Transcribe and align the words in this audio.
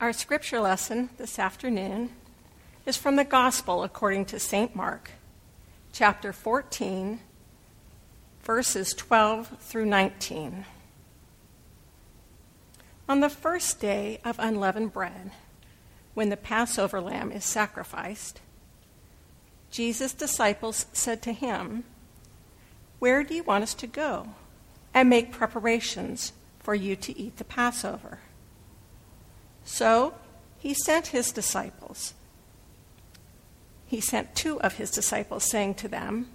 Our 0.00 0.14
scripture 0.14 0.60
lesson 0.60 1.10
this 1.18 1.38
afternoon 1.38 2.08
is 2.86 2.96
from 2.96 3.16
the 3.16 3.24
Gospel 3.24 3.82
according 3.82 4.24
to 4.26 4.38
St. 4.38 4.74
Mark, 4.74 5.10
chapter 5.92 6.32
14, 6.32 7.20
verses 8.42 8.94
12 8.94 9.58
through 9.60 9.84
19. 9.84 10.64
On 13.10 13.20
the 13.20 13.28
first 13.28 13.78
day 13.78 14.20
of 14.24 14.38
unleavened 14.38 14.94
bread, 14.94 15.32
when 16.14 16.30
the 16.30 16.36
Passover 16.38 17.02
lamb 17.02 17.30
is 17.30 17.44
sacrificed, 17.44 18.40
Jesus' 19.70 20.14
disciples 20.14 20.86
said 20.94 21.20
to 21.20 21.32
him, 21.34 21.84
Where 23.00 23.22
do 23.22 23.34
you 23.34 23.42
want 23.42 23.64
us 23.64 23.74
to 23.74 23.86
go 23.86 24.28
and 24.94 25.10
make 25.10 25.30
preparations 25.30 26.32
for 26.58 26.74
you 26.74 26.96
to 26.96 27.18
eat 27.18 27.36
the 27.36 27.44
Passover? 27.44 28.20
So 29.70 30.14
he 30.58 30.74
sent 30.74 31.06
his 31.06 31.30
disciples. 31.30 32.12
He 33.86 34.00
sent 34.00 34.34
two 34.34 34.60
of 34.60 34.74
his 34.74 34.90
disciples, 34.90 35.44
saying 35.44 35.74
to 35.74 35.88
them, 35.88 36.28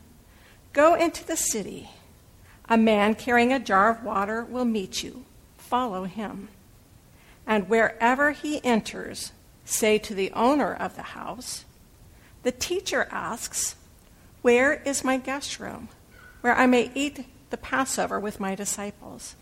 Go 0.72 0.96
into 0.96 1.26
the 1.26 1.36
city. 1.36 1.90
A 2.70 2.78
man 2.78 3.14
carrying 3.14 3.52
a 3.52 3.60
jar 3.60 3.92
of 3.92 4.04
water 4.04 4.46
will 4.46 4.66
meet 4.66 5.04
you. 5.04 5.26
Follow 5.58 6.06
him. 6.06 6.48
And 7.46 7.70
wherever 7.70 8.32
he 8.32 8.64
enters, 8.64 9.34
say 9.66 9.98
to 10.00 10.16
the 10.16 10.32
owner 10.32 10.74
of 10.74 10.96
the 10.96 11.12
house, 11.14 11.66
The 12.44 12.54
teacher 12.54 13.08
asks, 13.12 13.76
Where 14.44 14.82
is 14.86 15.04
my 15.04 15.18
guest 15.18 15.60
room, 15.60 15.90
where 16.40 16.56
I 16.56 16.68
may 16.68 16.90
eat 16.96 17.26
the 17.50 17.58
Passover 17.58 18.18
with 18.18 18.40
my 18.40 18.56
disciples? 18.56 19.36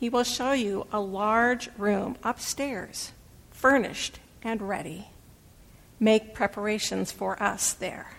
He 0.00 0.08
will 0.08 0.24
show 0.24 0.52
you 0.52 0.86
a 0.90 0.98
large 0.98 1.68
room 1.76 2.16
upstairs, 2.24 3.12
furnished 3.50 4.18
and 4.42 4.62
ready. 4.62 5.08
Make 6.00 6.32
preparations 6.32 7.12
for 7.12 7.40
us 7.40 7.74
there. 7.74 8.12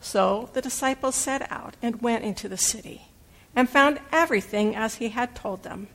So 0.00 0.50
the 0.52 0.60
disciples 0.60 1.14
set 1.14 1.50
out 1.52 1.76
and 1.80 2.02
went 2.02 2.24
into 2.24 2.48
the 2.48 2.56
city, 2.56 3.02
and 3.54 3.70
found 3.70 4.00
everything 4.10 4.74
as 4.74 4.96
he 4.96 5.10
had 5.10 5.36
told 5.36 5.62
them, 5.62 5.86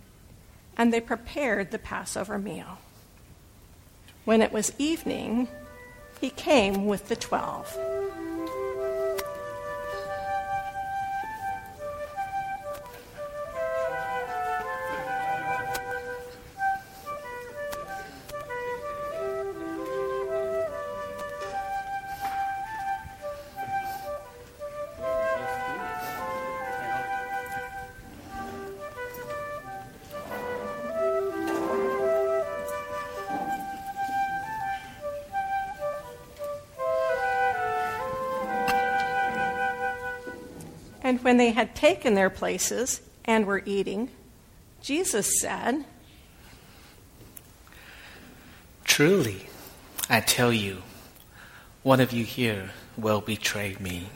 and 0.78 0.94
they 0.94 1.02
prepared 1.02 1.72
the 1.72 1.80
Passover 1.80 2.40
meal. 2.40 2.78
When 4.24 4.42
it 4.42 4.54
was 4.54 4.72
evening, 4.78 5.50
he 6.22 6.30
came 6.30 6.86
with 6.86 7.10
the 7.10 7.18
twelve. 7.18 7.78
And 41.18 41.24
when 41.24 41.38
they 41.38 41.50
had 41.50 41.74
taken 41.74 42.14
their 42.14 42.30
places 42.30 43.02
and 43.26 43.48
were 43.48 43.64
eating, 43.66 44.12
Jesus 44.84 45.42
said, 45.42 45.84
Truly, 48.84 49.48
I 50.12 50.20
tell 50.20 50.54
you, 50.54 50.84
one 51.82 52.02
of 52.02 52.14
you 52.14 52.24
here 52.24 52.70
will 52.96 53.20
betray 53.20 53.76
me. 53.80 54.10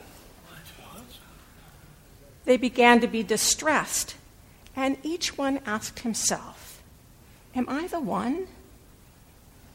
They 2.46 2.58
began 2.58 3.00
to 3.00 3.08
be 3.08 3.24
distressed, 3.24 4.16
and 4.76 4.96
each 5.02 5.36
one 5.40 5.60
asked 5.66 6.02
himself, 6.02 6.84
Am 7.56 7.68
I 7.68 7.88
the 7.88 8.00
one? 8.00 8.46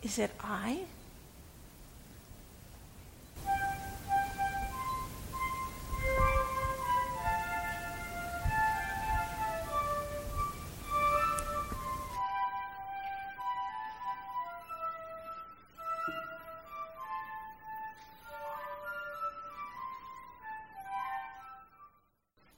Is 0.00 0.16
it 0.20 0.30
I? 0.38 0.82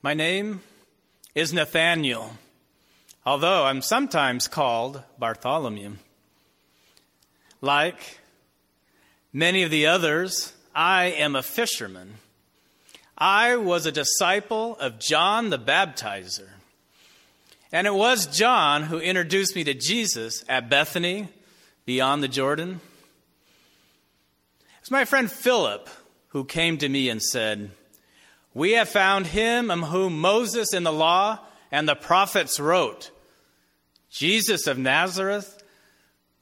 My 0.08 0.14
name 0.14 0.62
is 1.34 1.52
Nathaniel, 1.52 2.32
although 3.26 3.66
I'm 3.66 3.82
sometimes 3.82 4.48
called 4.48 5.02
Bartholomew. 5.18 5.96
Like 7.60 8.18
many 9.34 9.64
of 9.64 9.70
the 9.70 9.84
others, 9.84 10.54
I 10.74 11.08
am 11.08 11.36
a 11.36 11.42
fisherman. 11.42 12.14
I 13.18 13.56
was 13.56 13.84
a 13.84 13.92
disciple 13.92 14.78
of 14.78 14.98
John 14.98 15.50
the 15.50 15.58
Baptizer. 15.58 16.48
And 17.70 17.86
it 17.86 17.92
was 17.92 18.34
John 18.34 18.84
who 18.84 19.00
introduced 19.00 19.54
me 19.54 19.64
to 19.64 19.74
Jesus 19.74 20.42
at 20.48 20.70
Bethany, 20.70 21.28
beyond 21.84 22.22
the 22.22 22.28
Jordan. 22.28 22.80
It 24.60 24.80
was 24.80 24.90
my 24.90 25.04
friend 25.04 25.30
Philip 25.30 25.86
who 26.28 26.46
came 26.46 26.78
to 26.78 26.88
me 26.88 27.10
and 27.10 27.22
said, 27.22 27.72
we 28.54 28.72
have 28.72 28.88
found 28.88 29.28
him 29.28 29.70
of 29.70 29.80
whom 29.88 30.20
Moses 30.20 30.72
in 30.72 30.82
the 30.82 30.92
law 30.92 31.38
and 31.70 31.88
the 31.88 31.94
prophets 31.94 32.58
wrote 32.58 33.10
Jesus 34.10 34.66
of 34.66 34.78
Nazareth, 34.78 35.62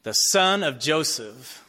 the 0.03 0.13
son 0.13 0.63
of 0.63 0.79
Joseph. 0.79 1.65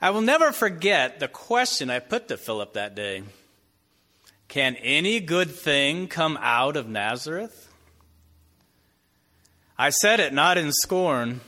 I 0.00 0.10
will 0.10 0.20
never 0.20 0.52
forget 0.52 1.18
the 1.18 1.28
question 1.28 1.88
I 1.88 1.98
put 1.98 2.28
to 2.28 2.36
Philip 2.36 2.74
that 2.74 2.94
day 2.94 3.22
Can 4.48 4.76
any 4.76 5.20
good 5.20 5.50
thing 5.50 6.08
come 6.08 6.38
out 6.40 6.76
of 6.76 6.88
Nazareth? 6.88 7.72
I 9.78 9.90
said 9.90 10.20
it 10.20 10.32
not 10.32 10.58
in 10.58 10.70
scorn, 10.72 11.40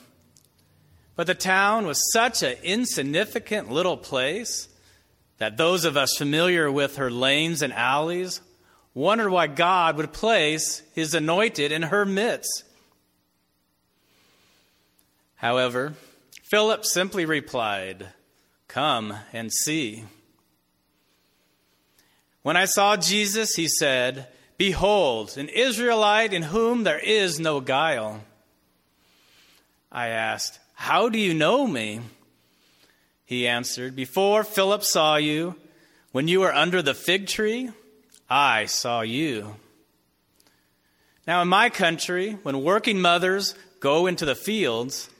but 1.14 1.26
the 1.26 1.34
town 1.34 1.86
was 1.86 2.10
such 2.12 2.42
an 2.42 2.56
insignificant 2.62 3.70
little 3.70 3.96
place 3.96 4.68
that 5.38 5.56
those 5.56 5.84
of 5.84 5.96
us 5.96 6.16
familiar 6.16 6.70
with 6.70 6.96
her 6.96 7.10
lanes 7.10 7.62
and 7.62 7.72
alleys 7.72 8.40
wondered 8.94 9.30
why 9.30 9.46
God 9.46 9.96
would 9.96 10.12
place 10.12 10.82
his 10.94 11.14
anointed 11.14 11.72
in 11.72 11.82
her 11.82 12.04
midst. 12.04 12.64
However, 15.36 15.94
Philip 16.42 16.84
simply 16.84 17.26
replied, 17.26 18.08
Come 18.68 19.14
and 19.32 19.52
see. 19.52 20.04
When 22.42 22.56
I 22.56 22.64
saw 22.64 22.96
Jesus, 22.96 23.54
he 23.54 23.68
said, 23.68 24.28
Behold, 24.56 25.36
an 25.36 25.48
Israelite 25.48 26.32
in 26.32 26.42
whom 26.42 26.84
there 26.84 26.98
is 26.98 27.38
no 27.38 27.60
guile. 27.60 28.22
I 29.92 30.08
asked, 30.08 30.58
How 30.74 31.08
do 31.08 31.18
you 31.18 31.34
know 31.34 31.66
me? 31.66 32.00
He 33.26 33.48
answered, 33.48 33.96
Before 33.96 34.44
Philip 34.44 34.84
saw 34.84 35.16
you, 35.16 35.56
when 36.12 36.28
you 36.28 36.40
were 36.40 36.54
under 36.54 36.80
the 36.80 36.94
fig 36.94 37.26
tree, 37.26 37.70
I 38.30 38.66
saw 38.66 39.02
you. 39.02 39.56
Now, 41.26 41.42
in 41.42 41.48
my 41.48 41.68
country, 41.68 42.38
when 42.44 42.62
working 42.62 43.00
mothers 43.00 43.56
go 43.80 44.06
into 44.06 44.24
the 44.24 44.36
fields, 44.36 45.10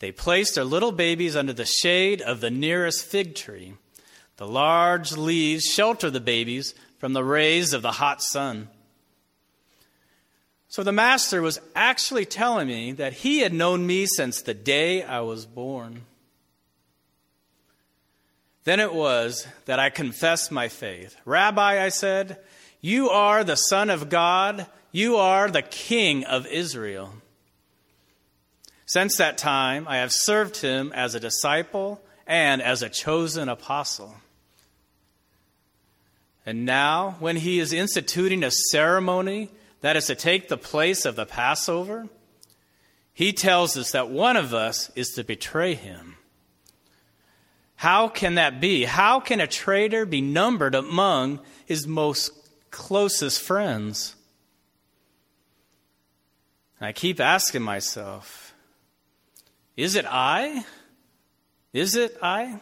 they 0.00 0.12
place 0.12 0.54
their 0.54 0.64
little 0.64 0.92
babies 0.92 1.34
under 1.34 1.54
the 1.54 1.64
shade 1.64 2.20
of 2.20 2.40
the 2.40 2.50
nearest 2.50 3.06
fig 3.06 3.34
tree. 3.34 3.74
The 4.36 4.46
large 4.46 5.16
leaves 5.16 5.64
shelter 5.64 6.10
the 6.10 6.20
babies 6.20 6.74
from 6.98 7.14
the 7.14 7.24
rays 7.24 7.72
of 7.72 7.80
the 7.80 7.92
hot 7.92 8.22
sun. 8.22 8.68
So 10.68 10.82
the 10.82 10.92
master 10.92 11.40
was 11.40 11.58
actually 11.74 12.26
telling 12.26 12.68
me 12.68 12.92
that 12.92 13.14
he 13.14 13.38
had 13.38 13.54
known 13.54 13.86
me 13.86 14.04
since 14.04 14.42
the 14.42 14.52
day 14.52 15.02
I 15.02 15.20
was 15.20 15.46
born. 15.46 16.02
Then 18.66 18.80
it 18.80 18.92
was 18.92 19.46
that 19.66 19.78
I 19.78 19.90
confessed 19.90 20.50
my 20.50 20.66
faith. 20.66 21.16
Rabbi, 21.24 21.84
I 21.84 21.88
said, 21.88 22.38
you 22.80 23.10
are 23.10 23.44
the 23.44 23.54
Son 23.54 23.90
of 23.90 24.08
God. 24.08 24.66
You 24.90 25.16
are 25.16 25.48
the 25.48 25.62
King 25.62 26.24
of 26.24 26.48
Israel. 26.48 27.12
Since 28.84 29.18
that 29.18 29.38
time, 29.38 29.86
I 29.88 29.98
have 29.98 30.10
served 30.12 30.56
him 30.56 30.92
as 30.92 31.14
a 31.14 31.20
disciple 31.20 32.00
and 32.26 32.60
as 32.60 32.82
a 32.82 32.88
chosen 32.88 33.48
apostle. 33.48 34.16
And 36.44 36.64
now, 36.64 37.14
when 37.20 37.36
he 37.36 37.60
is 37.60 37.72
instituting 37.72 38.42
a 38.42 38.50
ceremony 38.50 39.50
that 39.80 39.96
is 39.96 40.06
to 40.06 40.16
take 40.16 40.48
the 40.48 40.56
place 40.56 41.04
of 41.04 41.14
the 41.14 41.26
Passover, 41.26 42.08
he 43.14 43.32
tells 43.32 43.76
us 43.76 43.92
that 43.92 44.10
one 44.10 44.36
of 44.36 44.52
us 44.52 44.90
is 44.96 45.10
to 45.10 45.22
betray 45.22 45.74
him. 45.74 46.15
How 47.76 48.08
can 48.08 48.36
that 48.36 48.60
be? 48.60 48.84
How 48.84 49.20
can 49.20 49.40
a 49.40 49.46
traitor 49.46 50.06
be 50.06 50.20
numbered 50.20 50.74
among 50.74 51.40
his 51.66 51.86
most 51.86 52.32
closest 52.70 53.42
friends? 53.42 54.16
I 56.80 56.92
keep 56.92 57.20
asking 57.20 57.62
myself, 57.62 58.54
is 59.76 59.94
it 59.94 60.06
I? 60.08 60.64
Is 61.72 61.96
it 61.96 62.16
I? 62.22 62.60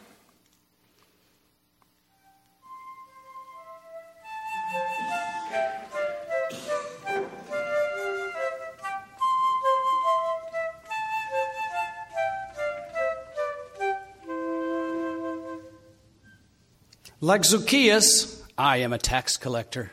Like 17.25 17.47
Zacchaeus, 17.47 18.45
I 18.59 18.77
am 18.83 18.93
a 18.93 18.99
tax 18.99 19.39
collector. 19.39 19.93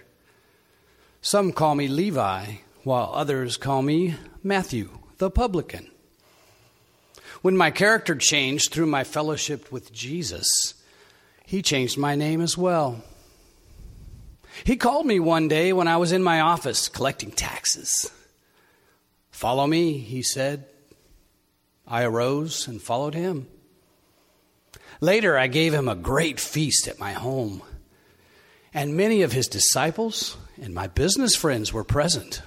Some 1.22 1.54
call 1.54 1.76
me 1.76 1.88
Levi, 1.88 2.56
while 2.84 3.10
others 3.14 3.56
call 3.56 3.82
me 3.82 4.16
Matthew, 4.44 4.90
the 5.18 5.32
publican. 5.32 5.90
When 7.42 7.56
my 7.56 7.72
character 7.72 8.16
changed 8.16 8.74
through 8.74 8.88
my 8.88 9.06
fellowship 9.06 9.72
with 9.72 9.94
Jesus, 9.94 10.74
he 11.46 11.62
changed 11.62 11.98
my 11.98 12.16
name 12.16 12.42
as 12.42 12.58
well. 12.58 13.02
He 14.66 14.76
called 14.76 15.06
me 15.06 15.22
one 15.22 15.48
day 15.48 15.72
when 15.72 15.88
I 15.88 15.96
was 15.96 16.12
in 16.12 16.24
my 16.24 16.42
office 16.42 16.90
collecting 16.90 17.32
taxes. 17.32 18.12
Follow 19.30 19.68
me, 19.68 20.00
he 20.00 20.22
said. 20.22 20.66
I 21.88 22.04
arose 22.04 22.68
and 22.68 22.82
followed 22.82 23.14
him. 23.14 23.48
Later, 25.04 25.36
I 25.36 25.48
gave 25.48 25.74
him 25.74 25.88
a 25.88 25.96
great 25.96 26.40
feast 26.40 26.88
at 26.88 27.00
my 27.00 27.14
home, 27.14 27.64
and 28.72 28.96
many 28.96 29.24
of 29.24 29.32
his 29.32 29.48
disciples 29.48 30.38
and 30.62 30.76
my 30.76 30.86
business 30.86 31.36
friends 31.36 31.74
were 31.74 31.84
present. 31.84 32.44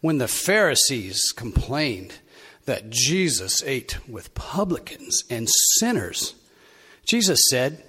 When 0.00 0.16
the 0.16 0.26
Pharisees 0.26 1.30
complained 1.36 2.14
that 2.64 2.88
Jesus 2.88 3.62
ate 3.64 3.98
with 4.08 4.34
publicans 4.34 5.24
and 5.28 5.46
sinners, 5.78 6.34
Jesus 7.04 7.40
said, 7.50 7.84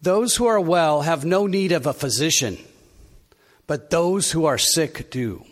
Those 0.00 0.36
who 0.36 0.46
are 0.46 0.60
well 0.60 1.02
have 1.02 1.24
no 1.24 1.48
need 1.48 1.72
of 1.72 1.84
a 1.84 1.92
physician, 1.92 2.58
but 3.66 3.90
those 3.90 4.30
who 4.30 4.44
are 4.44 4.56
sick 4.56 5.10
do. 5.10 5.44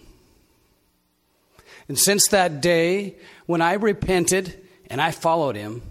And 1.88 1.98
since 1.98 2.28
that 2.28 2.60
day, 2.60 3.16
when 3.46 3.60
I 3.60 3.74
repented 3.74 4.62
and 4.88 5.00
I 5.00 5.10
followed 5.10 5.56
him, 5.56 5.82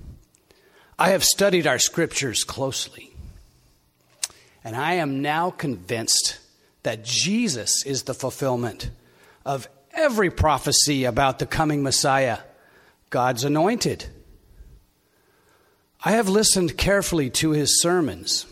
I 0.98 1.10
have 1.10 1.24
studied 1.24 1.66
our 1.66 1.80
scriptures 1.80 2.44
closely, 2.44 3.16
and 4.63 4.75
I 4.75 4.94
am 4.94 5.22
now 5.22 5.50
convinced 5.50 6.38
that 6.84 7.04
Jesus 7.04 7.84
is 7.86 8.04
the 8.04 8.13
fulfillment 8.13 8.92
of 9.45 9.68
every 9.92 10.30
prophecy 10.30 11.06
about 11.06 11.40
the 11.40 11.45
coming 11.45 11.81
Messiah, 11.81 12.40
God's 13.10 13.44
anointed. 13.44 14.06
I 16.04 16.12
have 16.12 16.30
listened 16.30 16.78
carefully 16.78 17.30
to 17.31 17.51
his 17.51 17.81
sermons. 17.81 18.45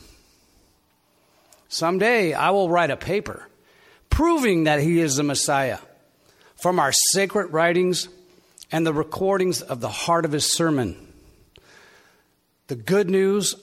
Someday 1.68 2.34
I 2.34 2.50
will 2.52 2.70
write 2.70 2.92
a 2.92 2.98
paper 2.98 3.48
proving 4.10 4.64
that 4.64 4.82
he 4.82 5.00
is 5.00 5.16
the 5.16 5.24
Messiah 5.24 5.80
from 6.56 6.80
our 6.80 6.92
sacred 6.92 7.54
writings 7.54 8.10
and 8.72 8.86
the 8.86 8.94
recordings 8.94 9.62
of 9.62 9.80
the 9.80 9.90
heart 9.90 10.26
of 10.26 10.32
his 10.32 10.52
sermon 10.52 11.11
the 12.72 12.78
good 12.78 13.10
news 13.10 13.54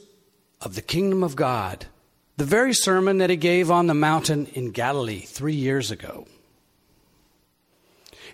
of 0.60 0.74
the 0.74 0.82
kingdom 0.82 1.22
of 1.22 1.34
God, 1.34 1.86
the 2.36 2.44
very 2.44 2.74
sermon 2.74 3.16
that 3.16 3.30
he 3.30 3.36
gave 3.36 3.70
on 3.70 3.86
the 3.86 3.94
mountain 3.94 4.44
in 4.52 4.70
Galilee 4.70 5.20
three 5.20 5.54
years 5.54 5.90
ago. 5.90 6.26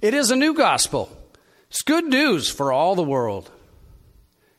It 0.03 0.15
is 0.15 0.33
a 0.33 0.37
new 0.37 0.53
gospel. 0.53 1.17
It's 1.71 1.83
good 1.83 2.07
news 2.07 2.51
for 2.51 2.73
all 2.73 2.97
the 2.97 3.05
world. 3.05 3.53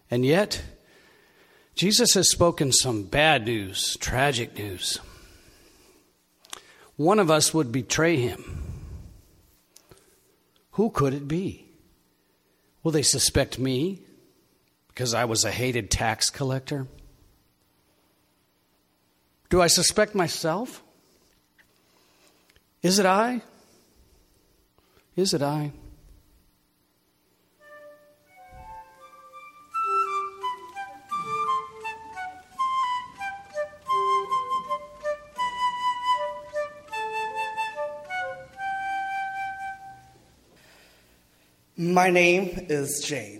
And 0.10 0.25
yet, 0.25 0.63
Jesus 1.75 2.13
has 2.13 2.31
spoken 2.31 2.72
some 2.72 3.03
bad 3.03 3.45
news, 3.45 3.98
tragic 4.00 4.57
news. 4.57 5.01
One 6.95 7.19
of 7.19 7.29
us 7.29 7.53
would 7.53 7.74
betray 7.74 8.15
him. 8.15 8.63
Who 10.72 10.91
could 10.91 11.13
it 11.13 11.27
be? 11.27 11.65
Will 12.84 12.93
they 12.93 13.03
suspect 13.03 13.60
me? 13.60 14.00
Because 14.96 15.14
I 15.14 15.25
was 15.25 15.44
a 15.44 15.52
hated 15.52 15.92
tax 15.92 16.30
collector? 16.30 16.88
Do 19.50 19.62
I 19.62 19.68
suspect 19.68 20.16
myself? 20.16 20.82
Is 22.82 22.98
it 22.98 23.06
I? 23.06 23.42
Is 25.18 25.34
it 25.34 25.42
I? 25.42 25.74
My 41.78 42.10
name 42.10 42.68
is 42.70 43.04
James. 43.06 43.35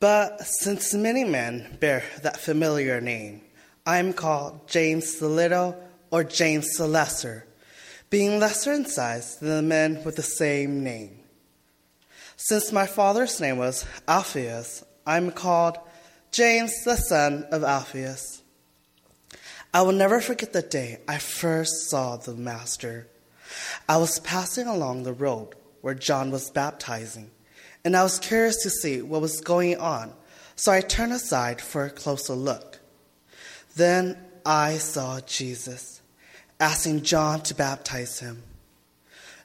But 0.00 0.46
since 0.46 0.94
many 0.94 1.24
men 1.24 1.76
bear 1.80 2.04
that 2.22 2.38
familiar 2.38 3.00
name, 3.00 3.42
I 3.84 3.98
am 3.98 4.12
called 4.12 4.68
James 4.68 5.16
the 5.16 5.28
Little 5.28 5.76
or 6.12 6.22
James 6.22 6.76
the 6.76 6.86
Lesser, 6.86 7.46
being 8.08 8.38
lesser 8.38 8.72
in 8.72 8.86
size 8.86 9.36
than 9.38 9.48
the 9.48 9.62
men 9.62 10.04
with 10.04 10.14
the 10.14 10.22
same 10.22 10.84
name. 10.84 11.18
Since 12.36 12.70
my 12.70 12.86
father's 12.86 13.40
name 13.40 13.58
was 13.58 13.84
Alphaeus, 14.06 14.84
I 15.04 15.16
am 15.16 15.32
called 15.32 15.78
James 16.30 16.72
the 16.84 16.94
son 16.94 17.46
of 17.50 17.64
Alphaeus. 17.64 18.42
I 19.74 19.82
will 19.82 19.92
never 19.92 20.20
forget 20.20 20.52
the 20.52 20.62
day 20.62 20.98
I 21.08 21.18
first 21.18 21.90
saw 21.90 22.16
the 22.16 22.34
Master. 22.34 23.08
I 23.88 23.96
was 23.96 24.20
passing 24.20 24.68
along 24.68 25.02
the 25.02 25.12
road 25.12 25.56
where 25.80 25.94
John 25.94 26.30
was 26.30 26.50
baptizing 26.50 27.32
and 27.84 27.96
I 27.96 28.02
was 28.02 28.18
curious 28.18 28.62
to 28.62 28.70
see 28.70 29.02
what 29.02 29.20
was 29.20 29.40
going 29.40 29.76
on, 29.78 30.12
so 30.56 30.72
I 30.72 30.80
turned 30.80 31.12
aside 31.12 31.60
for 31.60 31.84
a 31.84 31.90
closer 31.90 32.34
look. 32.34 32.80
Then 33.76 34.18
I 34.44 34.78
saw 34.78 35.20
Jesus 35.20 36.00
asking 36.60 37.02
John 37.02 37.40
to 37.42 37.54
baptize 37.54 38.18
him. 38.18 38.42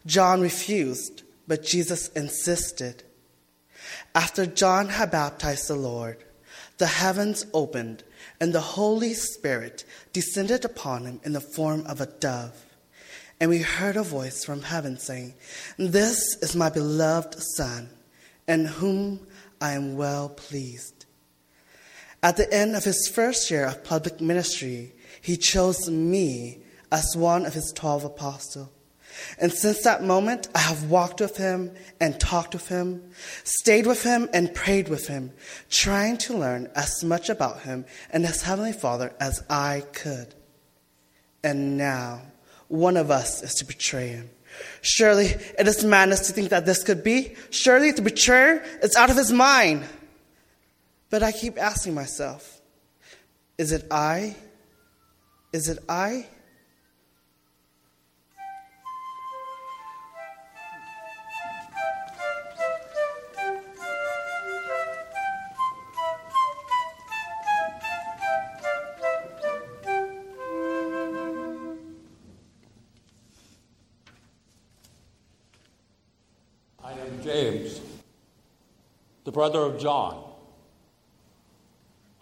John 0.06 0.42
refused, 0.42 1.24
but 1.48 1.64
Jesus 1.64 2.10
insisted. 2.10 3.04
After 4.16 4.46
John 4.46 4.90
had 4.90 5.12
baptized 5.12 5.68
the 5.68 5.76
Lord, 5.76 6.24
the 6.78 6.88
heavens 6.88 7.46
opened, 7.54 8.04
and 8.40 8.52
the 8.52 8.62
Holy 8.62 9.14
Spirit 9.14 9.86
descended 10.12 10.66
upon 10.66 11.06
him 11.06 11.20
in 11.24 11.34
the 11.34 11.40
form 11.42 11.86
of 11.86 12.02
a 12.02 12.08
dove. 12.08 12.66
And 13.40 13.50
we 13.50 13.60
heard 13.60 13.98
a 13.98 14.04
voice 14.04 14.44
from 14.44 14.64
heaven 14.64 14.98
saying, 14.98 15.36
This 15.78 16.36
is 16.42 16.56
my 16.56 16.70
beloved 16.70 17.36
Son 17.56 17.90
in 18.48 18.66
whom 18.66 19.26
I 19.62 19.74
am 19.74 19.96
well 19.96 20.30
pleased. 20.30 21.06
At 22.22 22.38
the 22.38 22.52
end 22.54 22.76
of 22.76 22.84
his 22.84 23.12
first 23.14 23.52
year 23.52 23.66
of 23.66 23.84
public 23.84 24.22
ministry, 24.22 24.94
he 25.22 25.38
chose 25.38 25.90
me 25.90 26.60
as 26.92 27.16
one 27.16 27.46
of 27.46 27.54
his 27.54 27.72
12 27.76 28.06
apostles. 28.06 28.70
And 29.40 29.52
since 29.52 29.82
that 29.84 30.04
moment, 30.04 30.48
I 30.56 30.60
have 30.60 30.90
walked 30.90 31.22
with 31.22 31.38
him 31.38 31.72
and 32.00 32.20
talked 32.20 32.54
with 32.54 32.68
him, 32.68 33.04
stayed 33.44 33.86
with 33.86 34.04
him 34.04 34.30
and 34.34 34.54
prayed 34.54 34.90
with 34.90 35.08
him, 35.08 35.32
trying 35.70 36.18
to 36.20 36.38
learn 36.38 36.70
as 36.76 37.04
much 37.04 37.30
about 37.30 37.62
him 37.62 37.86
and 38.10 38.26
his 38.26 38.42
heavenly 38.42 38.74
Father 38.74 39.14
as 39.20 39.44
I 39.50 39.84
could. 39.94 40.34
And 41.44 41.78
now, 41.78 42.22
one 42.70 42.98
of 42.98 43.12
us 43.12 43.44
is 43.44 43.54
to 43.56 43.66
betray 43.66 44.08
him. 44.08 44.30
Surely 44.82 45.28
it 45.28 45.68
is 45.68 45.84
madness 45.84 46.28
to 46.28 46.34
think 46.34 46.50
that 46.50 46.66
this 46.66 46.84
could 46.84 47.04
be. 47.04 47.36
Surely 47.50 47.92
the 47.92 48.02
betrayer 48.02 48.64
is 48.82 48.96
out 48.96 49.10
of 49.10 49.18
his 49.18 49.32
mind. 49.32 49.84
But 51.10 51.24
I 51.24 51.32
keep 51.32 51.62
asking 51.62 51.94
myself, 51.94 52.62
is 53.58 53.72
it 53.72 53.86
I? 53.92 54.36
Is 55.52 55.70
it 55.70 55.80
I? 55.88 56.28
Brother 79.34 79.60
of 79.60 79.80
John. 79.80 80.24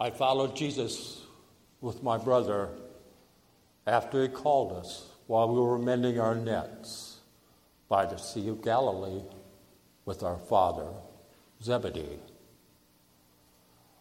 I 0.00 0.10
followed 0.10 0.56
Jesus 0.56 1.20
with 1.80 2.02
my 2.02 2.18
brother 2.18 2.70
after 3.86 4.22
he 4.22 4.28
called 4.28 4.72
us 4.72 5.06
while 5.26 5.48
we 5.52 5.60
were 5.60 5.78
mending 5.78 6.18
our 6.18 6.34
nets 6.34 7.18
by 7.88 8.06
the 8.06 8.16
Sea 8.16 8.48
of 8.48 8.62
Galilee 8.62 9.22
with 10.04 10.22
our 10.22 10.38
father, 10.38 10.88
Zebedee. 11.62 12.18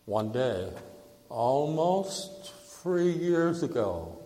One 0.05 0.31
day, 0.31 0.69
almost 1.29 2.53
three 2.81 3.11
years 3.11 3.61
ago, 3.61 4.17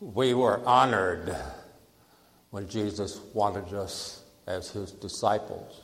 we 0.00 0.32
were 0.32 0.64
honored 0.64 1.36
when 2.50 2.68
Jesus 2.68 3.20
wanted 3.34 3.74
us 3.74 4.22
as 4.46 4.70
his 4.70 4.92
disciples, 4.92 5.82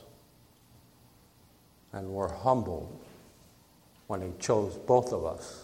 and 1.95 2.09
were 2.09 2.27
humbled 2.27 2.99
when 4.07 4.21
he 4.21 4.31
chose 4.37 4.75
both 4.75 5.13
of 5.13 5.25
us 5.25 5.63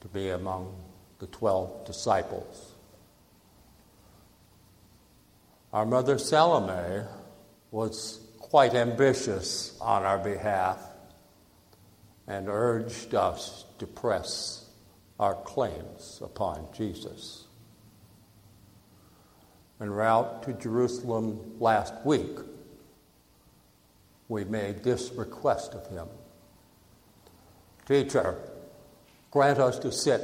to 0.00 0.08
be 0.08 0.30
among 0.30 0.74
the 1.18 1.26
12 1.26 1.84
disciples. 1.84 2.72
Our 5.72 5.84
mother 5.84 6.16
Salome 6.16 7.04
was 7.72 8.20
quite 8.38 8.74
ambitious 8.74 9.76
on 9.80 10.04
our 10.04 10.18
behalf 10.18 10.78
and 12.28 12.48
urged 12.48 13.14
us 13.14 13.64
to 13.80 13.86
press 13.86 14.64
our 15.18 15.34
claims 15.34 16.20
upon 16.22 16.68
Jesus. 16.72 17.44
En 19.80 19.90
route 19.90 20.44
to 20.44 20.52
Jerusalem 20.52 21.56
last 21.58 21.94
week, 22.04 22.38
we 24.28 24.44
made 24.44 24.84
this 24.84 25.10
request 25.12 25.74
of 25.74 25.86
him 25.88 26.08
Teacher, 27.88 28.36
grant 29.30 29.58
us 29.58 29.78
to 29.78 29.90
sit 29.90 30.20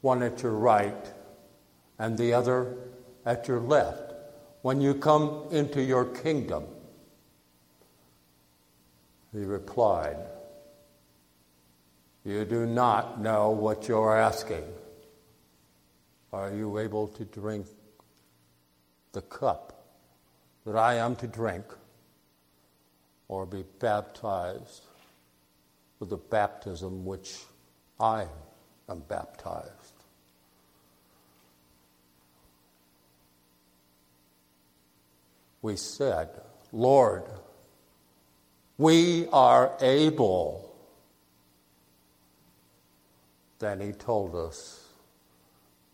one 0.00 0.22
at 0.22 0.42
your 0.42 0.52
right 0.52 1.12
and 1.98 2.16
the 2.16 2.32
other 2.32 2.78
at 3.26 3.46
your 3.46 3.60
left 3.60 4.14
when 4.62 4.80
you 4.80 4.94
come 4.94 5.48
into 5.50 5.82
your 5.82 6.06
kingdom. 6.06 6.64
He 9.34 9.40
replied, 9.40 10.16
You 12.24 12.46
do 12.46 12.64
not 12.64 13.20
know 13.20 13.50
what 13.50 13.86
you're 13.86 14.16
asking. 14.16 14.64
Are 16.32 16.54
you 16.54 16.78
able 16.78 17.06
to 17.08 17.24
drink 17.26 17.66
the 19.12 19.20
cup 19.20 19.84
that 20.64 20.74
I 20.74 20.94
am 20.94 21.16
to 21.16 21.26
drink 21.26 21.66
or 23.28 23.46
be 23.46 23.64
baptized 23.80 24.84
with 25.98 26.10
the 26.10 26.16
baptism 26.16 27.04
which 27.04 27.38
I 27.98 28.26
am 28.88 29.00
baptized. 29.08 29.70
We 35.62 35.76
said, 35.76 36.28
Lord, 36.72 37.24
we 38.78 39.26
are 39.32 39.72
able. 39.80 40.76
Then 43.58 43.80
he 43.80 43.92
told 43.92 44.36
us 44.36 44.86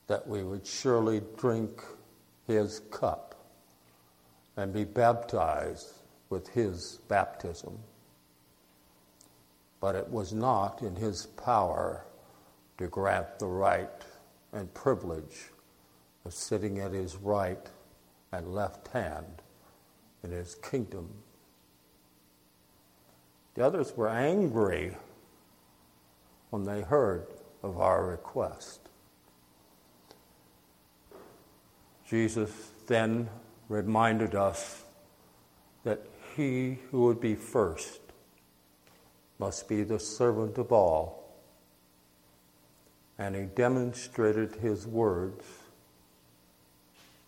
that 0.08 0.26
we 0.26 0.42
would 0.42 0.66
surely 0.66 1.22
drink 1.38 1.82
his 2.46 2.80
cup 2.90 3.34
and 4.56 4.72
be 4.72 4.84
baptized 4.84 6.01
with 6.32 6.48
his 6.48 6.98
baptism 7.06 7.78
but 9.82 9.96
it 9.96 10.08
was 10.08 10.32
not 10.32 10.80
in 10.80 10.94
his 10.94 11.26
power 11.26 12.04
to 12.78 12.86
grant 12.86 13.40
the 13.40 13.46
right 13.46 13.90
and 14.52 14.72
privilege 14.74 15.50
of 16.24 16.32
sitting 16.32 16.78
at 16.78 16.92
his 16.92 17.16
right 17.16 17.68
and 18.30 18.54
left 18.54 18.86
hand 18.88 19.42
in 20.22 20.30
his 20.30 20.54
kingdom. 20.54 21.08
The 23.56 23.66
others 23.66 23.92
were 23.96 24.08
angry 24.08 24.96
when 26.50 26.62
they 26.62 26.82
heard 26.82 27.26
of 27.64 27.80
our 27.80 28.06
request. 28.06 28.88
Jesus 32.08 32.70
then 32.86 33.28
reminded 33.68 34.36
us 34.36 34.84
that 35.82 36.06
he 36.36 36.78
who 36.90 37.02
would 37.02 37.20
be 37.20 37.34
first 37.34 38.00
must 39.38 39.68
be 39.68 39.82
the 39.82 39.98
servant 39.98 40.58
of 40.58 40.72
all. 40.72 41.34
And 43.18 43.34
he 43.34 43.42
demonstrated 43.42 44.56
his 44.56 44.86
words 44.86 45.44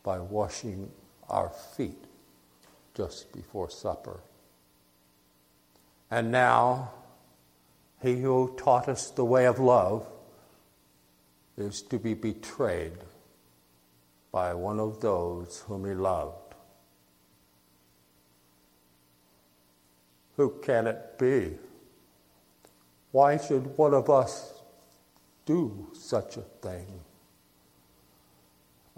by 0.02 0.18
washing 0.18 0.90
our 1.28 1.50
feet 1.76 2.04
just 2.94 3.32
before 3.32 3.70
supper. 3.70 4.20
And 6.10 6.30
now, 6.30 6.92
he 8.02 8.20
who 8.20 8.54
taught 8.56 8.88
us 8.88 9.10
the 9.10 9.24
way 9.24 9.46
of 9.46 9.58
love 9.58 10.06
is 11.56 11.82
to 11.82 11.98
be 11.98 12.14
betrayed 12.14 12.98
by 14.30 14.52
one 14.54 14.78
of 14.78 15.00
those 15.00 15.64
whom 15.66 15.84
he 15.84 15.94
loved. 15.94 16.43
Who 20.36 20.58
can 20.62 20.86
it 20.86 21.18
be? 21.18 21.56
Why 23.12 23.36
should 23.36 23.76
one 23.78 23.94
of 23.94 24.10
us 24.10 24.60
do 25.46 25.88
such 25.92 26.36
a 26.36 26.42
thing? 26.62 26.86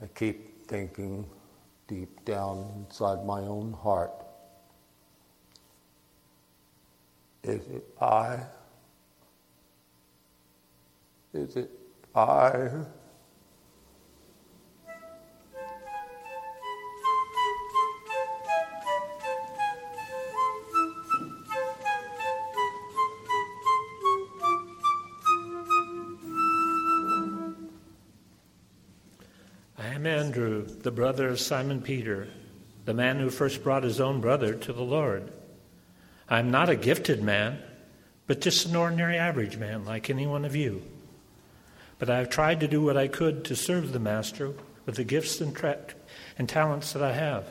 I 0.02 0.06
keep 0.06 0.66
thinking 0.66 1.26
deep 1.86 2.24
down 2.24 2.86
inside 2.88 3.24
my 3.24 3.40
own 3.40 3.72
heart 3.72 4.26
is 7.46 7.66
it 7.68 7.84
I? 8.00 8.40
Is 11.32 11.56
it 11.56 11.70
I? 12.14 12.68
Andrew, 30.26 30.66
the 30.66 30.90
brother 30.90 31.28
of 31.28 31.38
Simon 31.38 31.80
Peter, 31.80 32.26
the 32.84 32.92
man 32.92 33.20
who 33.20 33.30
first 33.30 33.62
brought 33.62 33.84
his 33.84 34.00
own 34.00 34.20
brother 34.20 34.54
to 34.54 34.72
the 34.72 34.82
Lord. 34.82 35.30
I'm 36.28 36.50
not 36.50 36.68
a 36.68 36.74
gifted 36.74 37.22
man, 37.22 37.60
but 38.26 38.40
just 38.40 38.66
an 38.66 38.74
ordinary 38.74 39.18
average 39.18 39.56
man 39.56 39.84
like 39.84 40.10
any 40.10 40.26
one 40.26 40.44
of 40.44 40.56
you. 40.56 40.82
But 42.00 42.10
I've 42.10 42.28
tried 42.28 42.58
to 42.58 42.66
do 42.66 42.82
what 42.82 42.96
I 42.96 43.06
could 43.06 43.44
to 43.44 43.54
serve 43.54 43.92
the 43.92 44.00
Master 44.00 44.54
with 44.84 44.96
the 44.96 45.04
gifts 45.04 45.40
and, 45.40 45.54
tra- 45.54 45.78
and 46.36 46.48
talents 46.48 46.92
that 46.92 47.04
I 47.04 47.12
have. 47.12 47.46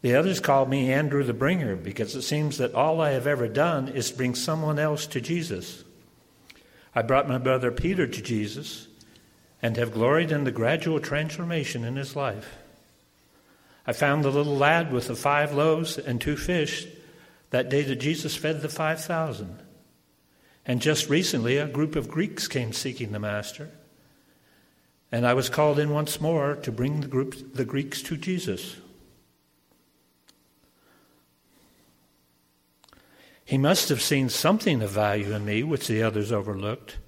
The 0.00 0.14
others 0.14 0.40
call 0.40 0.64
me 0.64 0.90
Andrew 0.90 1.24
the 1.24 1.34
Bringer 1.34 1.76
because 1.76 2.14
it 2.16 2.22
seems 2.22 2.56
that 2.56 2.74
all 2.74 3.02
I 3.02 3.10
have 3.10 3.26
ever 3.26 3.48
done 3.48 3.88
is 3.88 4.10
bring 4.10 4.34
someone 4.34 4.78
else 4.78 5.06
to 5.08 5.20
Jesus. 5.20 5.84
I 6.94 7.02
brought 7.02 7.28
my 7.28 7.36
brother 7.36 7.70
Peter 7.70 8.06
to 8.06 8.22
Jesus, 8.22 8.88
and 9.66 9.76
have 9.76 9.92
gloried 9.92 10.30
in 10.30 10.44
the 10.44 10.52
gradual 10.52 11.00
transformation 11.00 11.82
in 11.82 11.96
his 11.96 12.14
life. 12.14 12.56
I 13.84 13.92
found 13.92 14.22
the 14.22 14.30
little 14.30 14.56
lad 14.56 14.92
with 14.92 15.08
the 15.08 15.16
five 15.16 15.52
loaves 15.52 15.98
and 15.98 16.20
two 16.20 16.36
fish 16.36 16.86
that 17.50 17.68
day 17.68 17.82
that 17.82 17.96
Jesus 17.96 18.36
fed 18.36 18.62
the 18.62 18.68
5,000. 18.68 19.58
And 20.66 20.80
just 20.80 21.10
recently, 21.10 21.56
a 21.56 21.66
group 21.66 21.96
of 21.96 22.08
Greeks 22.08 22.46
came 22.46 22.72
seeking 22.72 23.10
the 23.10 23.18
Master. 23.18 23.70
And 25.10 25.26
I 25.26 25.34
was 25.34 25.48
called 25.48 25.80
in 25.80 25.90
once 25.90 26.20
more 26.20 26.54
to 26.62 26.70
bring 26.70 27.00
the, 27.00 27.08
group, 27.08 27.54
the 27.56 27.64
Greeks 27.64 28.02
to 28.02 28.16
Jesus. 28.16 28.76
He 33.44 33.58
must 33.58 33.88
have 33.88 34.00
seen 34.00 34.28
something 34.28 34.80
of 34.80 34.90
value 34.90 35.34
in 35.34 35.44
me 35.44 35.64
which 35.64 35.88
the 35.88 36.04
others 36.04 36.30
overlooked 36.30 36.98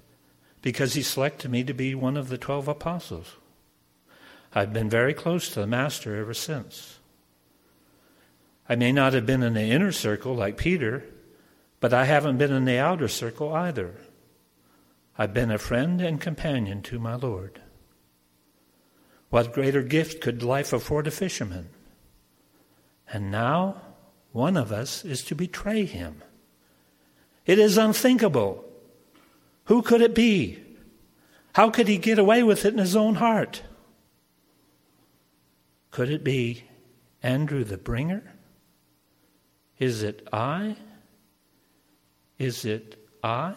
because 0.61 0.93
he 0.93 1.01
selected 1.01 1.49
me 1.49 1.63
to 1.63 1.73
be 1.73 1.95
one 1.95 2.17
of 2.17 2.29
the 2.29 2.37
12 2.37 2.67
apostles. 2.67 3.35
I've 4.53 4.73
been 4.73 4.89
very 4.89 5.13
close 5.13 5.49
to 5.49 5.61
the 5.61 5.67
Master 5.67 6.15
ever 6.15 6.33
since. 6.33 6.99
I 8.67 8.75
may 8.75 8.91
not 8.91 9.13
have 9.13 9.25
been 9.25 9.43
in 9.43 9.53
the 9.53 9.61
inner 9.61 9.91
circle 9.91 10.35
like 10.35 10.57
Peter, 10.57 11.03
but 11.79 11.93
I 11.93 12.05
haven't 12.05 12.37
been 12.37 12.51
in 12.51 12.65
the 12.65 12.77
outer 12.77 13.07
circle 13.07 13.53
either. 13.53 13.95
I've 15.17 15.33
been 15.33 15.51
a 15.51 15.57
friend 15.57 16.01
and 16.01 16.19
companion 16.19 16.81
to 16.83 16.99
my 16.99 17.15
Lord. 17.15 17.61
What 19.29 19.53
greater 19.53 19.83
gift 19.83 20.21
could 20.21 20.43
life 20.43 20.73
afford 20.73 21.07
a 21.07 21.11
fisherman? 21.11 21.69
And 23.11 23.31
now 23.31 23.81
one 24.31 24.57
of 24.57 24.71
us 24.71 25.03
is 25.03 25.23
to 25.25 25.35
betray 25.35 25.85
him. 25.85 26.23
It 27.45 27.59
is 27.59 27.77
unthinkable. 27.77 28.65
Who 29.69 29.83
could 29.83 30.01
it 30.01 30.15
be? 30.15 30.57
How 31.53 31.69
could 31.69 31.87
he 31.87 31.99
get 31.99 32.17
away 32.17 32.41
with 32.41 32.65
it 32.65 32.73
in 32.73 32.79
his 32.79 32.95
own 32.95 33.13
heart? 33.13 33.61
Could 35.91 36.09
it 36.09 36.23
be 36.23 36.63
Andrew 37.21 37.63
the 37.63 37.77
bringer? 37.77 38.33
Is 39.77 40.01
it 40.01 40.27
I? 40.33 40.75
Is 42.39 42.65
it 42.65 42.95
I? 43.23 43.53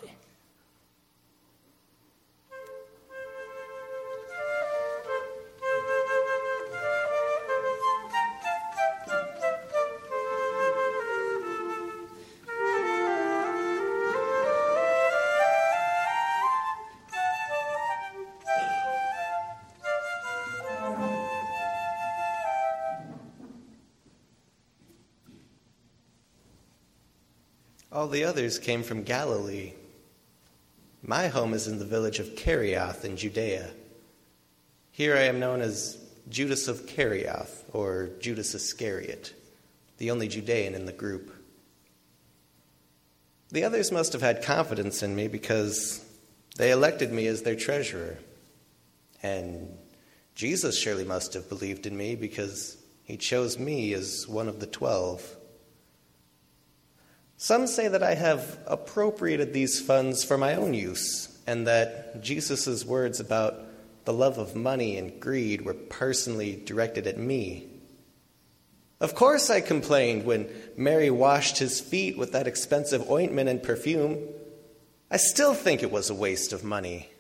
All 28.03 28.09
the 28.09 28.25
others 28.25 28.59
came 28.59 28.83
from 28.83 29.05
Galilee. 29.05 29.75
My 31.05 31.29
home 31.29 31.55
is 31.55 31.69
in 31.69 31.79
the 31.79 31.85
village 31.85 32.19
of 32.19 32.35
Kerioth 32.35 33.05
in 33.05 33.17
Judea. 33.17 33.71
Here 34.91 35.15
I 35.15 35.21
am 35.21 35.39
known 35.39 35.61
as 35.61 35.99
Judas 36.29 36.67
of 36.67 36.87
Kerioth, 36.87 37.63
or 37.73 38.11
Judas 38.19 38.57
Iscariot, 38.57 39.33
the 39.99 40.11
only 40.11 40.27
Judean 40.27 40.75
in 40.75 40.85
the 40.85 40.93
group. 40.93 41.33
The 43.53 43.63
others 43.63 43.93
must 43.93 44.15
have 44.15 44.23
had 44.23 44.43
confidence 44.43 45.05
in 45.05 45.15
me 45.15 45.29
because 45.29 46.05
they 46.57 46.73
elected 46.73 47.13
me 47.13 47.29
as 47.29 47.43
their 47.43 47.55
treasurer. 47.55 48.19
And 49.23 49.79
Jesus 50.35 50.77
surely 50.77 51.05
must 51.05 51.35
have 51.35 51.49
believed 51.49 51.87
in 51.87 51.97
me 51.97 52.17
because 52.17 52.77
he 53.05 53.17
chose 53.17 53.61
me 53.61 53.95
as 53.95 54.27
one 54.27 54.49
of 54.49 54.59
the 54.59 54.67
twelve. 54.67 55.37
Some 57.43 57.67
say 57.67 57.89
that 57.89 58.05
I 58.05 58.15
have 58.15 58.61
appropriated 58.69 59.53
these 59.53 59.81
funds 59.81 60.23
for 60.23 60.39
my 60.39 60.55
own 60.55 60.75
use, 60.75 61.29
and 61.45 61.67
that 61.67 62.23
Jesus' 62.23 62.85
words 62.85 63.19
about 63.19 63.59
the 64.05 64.13
love 64.13 64.39
of 64.39 64.55
money 64.55 64.97
and 64.97 65.19
greed 65.19 65.63
were 65.63 65.75
personally 65.75 66.63
directed 66.65 67.09
at 67.09 67.19
me. 67.19 67.67
Of 69.01 69.17
course, 69.17 69.51
I 69.51 69.61
complained 69.61 70.25
when 70.25 70.49
Mary 70.77 71.11
washed 71.11 71.59
his 71.59 71.81
feet 71.81 72.17
with 72.17 72.31
that 72.31 72.47
expensive 72.47 73.11
ointment 73.11 73.49
and 73.49 73.61
perfume. 73.61 74.19
I 75.11 75.17
still 75.17 75.55
think 75.55 75.83
it 75.83 75.91
was 75.91 76.11
a 76.11 76.15
waste 76.15 76.53
of 76.53 76.63
money. 76.63 77.11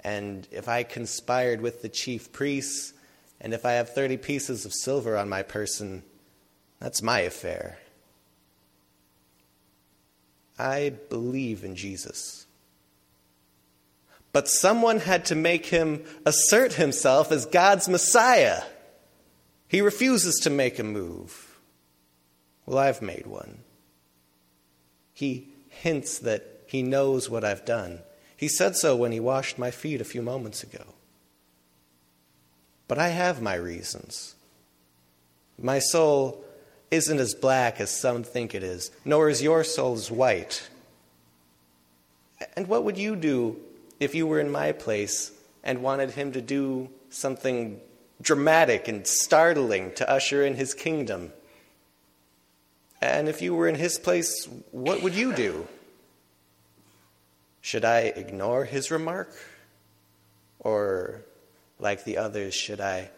And 0.00 0.48
if 0.50 0.68
I 0.68 0.84
conspired 0.84 1.60
with 1.60 1.82
the 1.82 1.90
chief 1.90 2.32
priests, 2.32 2.94
and 3.42 3.52
if 3.52 3.66
I 3.66 3.72
have 3.72 3.90
30 3.90 4.16
pieces 4.16 4.64
of 4.64 4.72
silver 4.72 5.18
on 5.18 5.28
my 5.28 5.42
person, 5.42 6.02
that's 6.80 7.02
my 7.02 7.20
affair. 7.20 7.76
I 10.58 10.90
believe 11.08 11.64
in 11.64 11.76
Jesus. 11.76 12.46
But 14.32 14.48
someone 14.48 15.00
had 15.00 15.24
to 15.26 15.34
make 15.34 15.66
him 15.66 16.04
assert 16.26 16.74
himself 16.74 17.32
as 17.32 17.46
God's 17.46 17.88
Messiah. 17.88 18.62
He 19.68 19.80
refuses 19.80 20.36
to 20.40 20.50
make 20.50 20.78
a 20.78 20.84
move. 20.84 21.58
Well, 22.66 22.78
I've 22.78 23.00
made 23.00 23.26
one. 23.26 23.58
He 25.14 25.48
hints 25.68 26.18
that 26.18 26.44
he 26.66 26.82
knows 26.82 27.30
what 27.30 27.44
I've 27.44 27.64
done. 27.64 28.00
He 28.36 28.48
said 28.48 28.76
so 28.76 28.94
when 28.94 29.12
he 29.12 29.20
washed 29.20 29.58
my 29.58 29.70
feet 29.70 30.00
a 30.00 30.04
few 30.04 30.22
moments 30.22 30.62
ago. 30.62 30.84
But 32.86 32.98
I 32.98 33.08
have 33.08 33.42
my 33.42 33.54
reasons. 33.54 34.34
My 35.58 35.78
soul 35.78 36.44
isn't 36.90 37.18
as 37.18 37.34
black 37.34 37.80
as 37.80 37.90
some 37.90 38.22
think 38.22 38.54
it 38.54 38.62
is, 38.62 38.90
nor 39.04 39.28
is 39.28 39.42
your 39.42 39.64
soul 39.64 39.94
as 39.94 40.10
white. 40.10 40.68
And 42.56 42.66
what 42.66 42.84
would 42.84 42.96
you 42.96 43.16
do 43.16 43.56
if 44.00 44.14
you 44.14 44.26
were 44.26 44.40
in 44.40 44.50
my 44.50 44.72
place 44.72 45.32
and 45.62 45.82
wanted 45.82 46.12
him 46.12 46.32
to 46.32 46.40
do 46.40 46.88
something 47.10 47.80
dramatic 48.22 48.88
and 48.88 49.06
startling 49.06 49.92
to 49.94 50.08
usher 50.08 50.44
in 50.44 50.54
his 50.54 50.74
kingdom? 50.74 51.32
And 53.00 53.28
if 53.28 53.42
you 53.42 53.54
were 53.54 53.68
in 53.68 53.74
his 53.74 53.98
place, 53.98 54.48
what 54.70 55.02
would 55.02 55.14
you 55.14 55.32
do? 55.32 55.68
Should 57.60 57.84
I 57.84 58.00
ignore 58.00 58.64
his 58.64 58.90
remark? 58.90 59.36
Or, 60.60 61.22
like 61.78 62.04
the 62.04 62.16
others, 62.16 62.54
should 62.54 62.80
I 62.80 63.10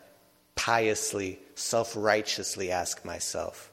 piously, 0.61 1.39
self 1.55 1.95
righteously 1.97 2.71
ask 2.71 3.03
myself, 3.03 3.71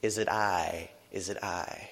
Is 0.00 0.16
it 0.16 0.28
I? 0.28 0.88
Is 1.10 1.28
it 1.28 1.36
I? 1.42 1.90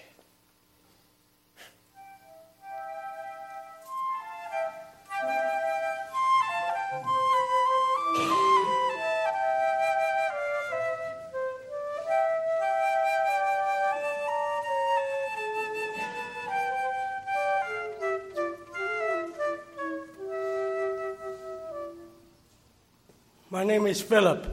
Name 23.71 23.87
is 23.87 24.03
Philip. 24.03 24.45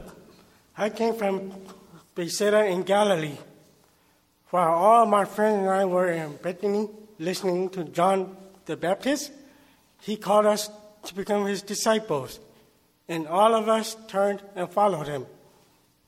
I 0.76 0.90
came 0.90 1.12
from 1.12 1.52
Bethsaida 2.14 2.66
in 2.66 2.84
Galilee. 2.84 3.36
While 4.50 4.72
all 4.72 5.06
my 5.06 5.24
friends 5.24 5.58
and 5.58 5.68
I 5.68 5.84
were 5.86 6.08
in 6.08 6.36
Bethany 6.36 6.88
listening 7.18 7.68
to 7.70 7.82
John 7.82 8.36
the 8.66 8.76
Baptist, 8.76 9.32
he 10.02 10.14
called 10.16 10.46
us 10.46 10.70
to 11.06 11.16
become 11.16 11.46
his 11.46 11.62
disciples, 11.62 12.38
and 13.08 13.26
all 13.26 13.56
of 13.56 13.68
us 13.68 13.96
turned 14.06 14.40
and 14.54 14.70
followed 14.70 15.08
him. 15.08 15.26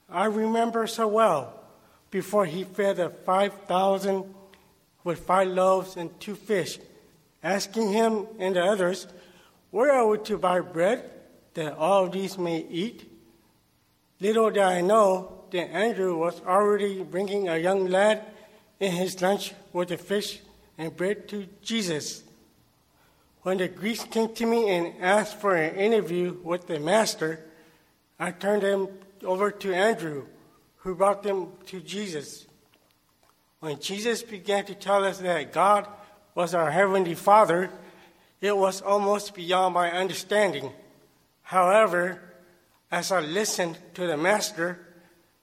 I 0.09 0.27
remember 0.27 0.87
so 0.87 1.09
well 1.09 1.61
before 2.13 2.47
he 2.47 2.63
fed 2.63 2.99
the 2.99 3.11
5,000 3.11 4.35
with 5.03 5.19
five 5.19 5.49
loaves 5.49 5.97
and 5.97 6.09
two 6.21 6.37
fish, 6.37 6.79
asking 7.43 7.93
him 7.93 8.29
and 8.39 8.55
the 8.55 8.63
others, 8.63 9.09
Where 9.73 9.91
are 9.91 10.07
we 10.07 10.19
to 10.19 10.39
buy 10.39 10.61
bread 10.61 11.20
that 11.55 11.77
all 11.77 12.09
these 12.09 12.39
may 12.39 12.67
eat? 12.71 13.11
Little 14.21 14.51
did 14.51 14.63
I 14.63 14.81
know 14.81 15.45
that 15.51 15.71
Andrew 15.73 16.17
was 16.17 16.41
already 16.47 17.03
bringing 17.03 17.49
a 17.49 17.59
young 17.59 17.89
lad 17.89 18.25
in 18.79 18.93
his 18.93 19.21
lunch 19.21 19.53
with 19.73 19.89
the 19.89 19.99
fish 19.99 20.41
and 20.79 20.97
bread 20.97 21.29
to 21.29 21.47
Jesus. 21.63 22.23
When 23.43 23.59
the 23.59 23.69
Greeks 23.69 24.05
came 24.05 24.35
to 24.35 24.47
me 24.47 24.71
and 24.71 24.95
asked 25.01 25.41
for 25.41 25.55
an 25.55 25.75
interview 25.77 26.37
with 26.43 26.67
the 26.67 26.79
master, 26.79 27.41
I 28.19 28.33
turned 28.33 28.63
them 28.63 28.89
over 29.25 29.51
to 29.51 29.75
Andrew, 29.75 30.27
who 30.79 30.95
brought 30.95 31.23
them 31.23 31.49
to 31.67 31.81
Jesus. 31.81 32.47
When 33.61 33.79
Jesus 33.79 34.23
began 34.23 34.65
to 34.67 34.75
tell 34.75 35.05
us 35.05 35.19
that 35.19 35.53
God 35.53 35.87
was 36.35 36.55
our 36.55 36.71
Heavenly 36.71 37.15
Father, 37.15 37.71
it 38.41 38.57
was 38.57 38.81
almost 38.81 39.35
beyond 39.35 39.75
my 39.75 39.91
understanding. 39.91 40.73
However, 41.51 42.21
as 42.93 43.11
I 43.11 43.19
listened 43.19 43.77
to 43.95 44.07
the 44.07 44.17
Master, 44.17 44.79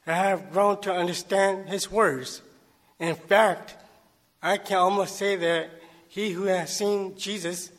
I 0.06 0.14
have 0.14 0.54
grown 0.54 0.80
to 0.84 0.94
understand 0.94 1.68
his 1.68 1.92
words. 1.92 2.42
In 2.98 3.14
fact, 3.14 3.76
I 4.42 4.56
can 4.56 4.78
almost 4.78 5.18
say 5.18 5.36
that 5.36 5.70
he 6.08 6.30
who 6.30 6.44
has 6.44 6.74
seen 6.74 7.18
Jesus 7.18 7.74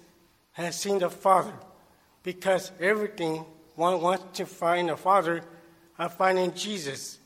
has 0.52 0.78
seen 0.78 0.98
the 0.98 1.08
Father, 1.08 1.54
because 2.22 2.70
everything 2.78 3.46
one 3.76 4.02
wants 4.02 4.36
to 4.36 4.44
find 4.44 4.90
the 4.90 4.98
Father, 4.98 5.40
I 5.98 6.08
find 6.08 6.38
in 6.38 6.54
Jesus. 6.54 7.18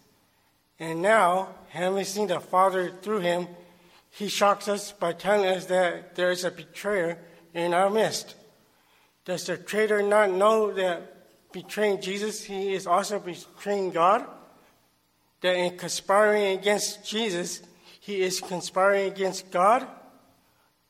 And 0.78 1.02
now, 1.02 1.48
having 1.70 2.04
seen 2.04 2.28
the 2.28 2.38
Father 2.38 2.92
through 3.02 3.22
him, 3.22 3.48
he 4.10 4.28
shocks 4.28 4.68
us 4.68 4.92
by 4.92 5.14
telling 5.14 5.46
us 5.46 5.66
that 5.66 6.14
there 6.14 6.30
is 6.30 6.44
a 6.44 6.52
betrayer 6.52 7.18
in 7.54 7.74
our 7.74 7.90
midst. 7.90 8.36
Does 9.24 9.46
the 9.46 9.56
traitor 9.56 10.02
not 10.02 10.30
know 10.30 10.72
that 10.72 11.52
betraying 11.52 12.00
Jesus, 12.00 12.42
he 12.44 12.74
is 12.74 12.86
also 12.86 13.18
betraying 13.18 13.90
God? 13.90 14.26
That 15.42 15.56
in 15.56 15.76
conspiring 15.76 16.58
against 16.58 17.04
Jesus, 17.04 17.62
he 18.00 18.22
is 18.22 18.40
conspiring 18.40 19.10
against 19.12 19.50
God? 19.50 19.86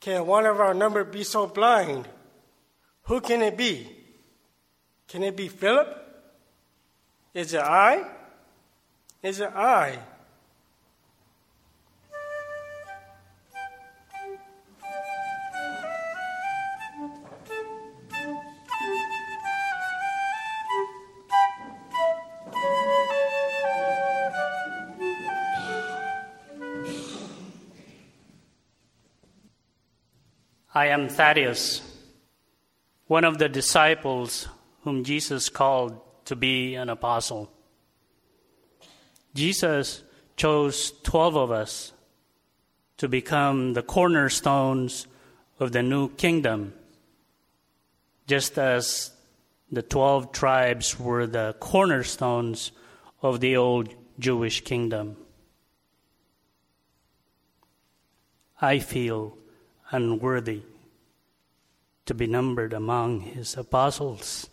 Can 0.00 0.26
one 0.26 0.46
of 0.46 0.60
our 0.60 0.74
number 0.74 1.04
be 1.04 1.24
so 1.24 1.46
blind? 1.46 2.08
Who 3.04 3.20
can 3.20 3.42
it 3.42 3.56
be? 3.56 3.88
Can 5.08 5.22
it 5.22 5.36
be 5.36 5.48
Philip? 5.48 5.98
Is 7.34 7.54
it 7.54 7.60
I? 7.60 8.04
is 9.22 9.40
it 9.40 9.50
I? 9.54 9.98
I 30.82 30.86
am 30.86 31.08
Thaddeus, 31.08 31.80
one 33.06 33.22
of 33.22 33.38
the 33.38 33.48
disciples 33.48 34.48
whom 34.80 35.04
Jesus 35.04 35.48
called 35.48 36.00
to 36.24 36.34
be 36.34 36.74
an 36.74 36.88
apostle. 36.88 37.52
Jesus 39.32 40.02
chose 40.34 40.92
12 41.04 41.36
of 41.36 41.52
us 41.52 41.92
to 42.96 43.06
become 43.06 43.74
the 43.74 43.84
cornerstones 43.84 45.06
of 45.60 45.70
the 45.70 45.84
new 45.84 46.08
kingdom, 46.16 46.74
just 48.26 48.58
as 48.58 49.12
the 49.70 49.82
12 49.82 50.32
tribes 50.32 50.98
were 50.98 51.28
the 51.28 51.54
cornerstones 51.60 52.72
of 53.22 53.38
the 53.38 53.56
old 53.56 53.94
Jewish 54.18 54.64
kingdom. 54.64 55.16
I 58.60 58.80
feel 58.80 59.38
unworthy 59.92 60.62
to 62.06 62.14
be 62.14 62.26
numbered 62.26 62.72
among 62.72 63.20
his 63.20 63.56
apostles. 63.56 64.48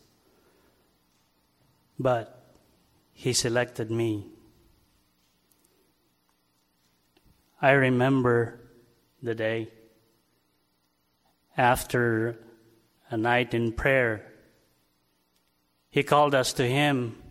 But 1.98 2.54
he 3.14 3.34
selected 3.34 3.92
me. 3.92 4.28
I 7.62 7.72
remember 7.72 8.62
the 9.22 9.36
day 9.36 9.70
after 11.58 12.38
a 13.10 13.18
night 13.18 13.54
in 13.54 13.74
prayer. 13.74 14.26
He 15.90 16.04
called 16.04 16.34
us 16.34 16.54
to 16.54 16.68
him 16.68 17.22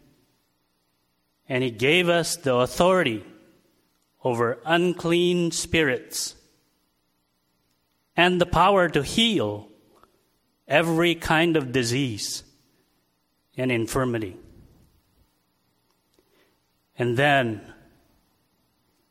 and 1.48 1.64
he 1.64 1.70
gave 1.70 2.08
us 2.08 2.36
the 2.36 2.54
authority 2.54 3.24
over 4.22 4.58
unclean 4.66 5.50
spirits 5.50 6.34
and 8.16 8.40
the 8.40 8.46
power 8.46 8.88
to 8.88 9.02
heal 9.02 9.67
every 10.68 11.14
kind 11.14 11.56
of 11.56 11.72
disease 11.72 12.44
and 13.56 13.72
infirmity. 13.72 14.36
And 16.98 17.16
then 17.16 17.60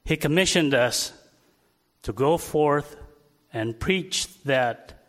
he 0.05 0.15
commissioned 0.15 0.73
us 0.73 1.13
to 2.03 2.13
go 2.13 2.37
forth 2.37 2.95
and 3.51 3.79
preach 3.79 4.41
that 4.43 5.05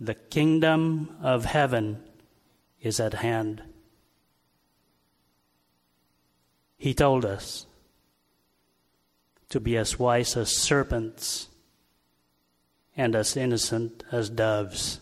the 0.00 0.14
kingdom 0.14 1.16
of 1.22 1.44
heaven 1.44 2.02
is 2.80 3.00
at 3.00 3.14
hand. 3.14 3.62
He 6.76 6.94
told 6.94 7.24
us 7.24 7.66
to 9.48 9.60
be 9.60 9.76
as 9.76 9.98
wise 9.98 10.36
as 10.36 10.56
serpents 10.56 11.48
and 12.96 13.16
as 13.16 13.36
innocent 13.36 14.04
as 14.12 14.28
doves, 14.28 15.00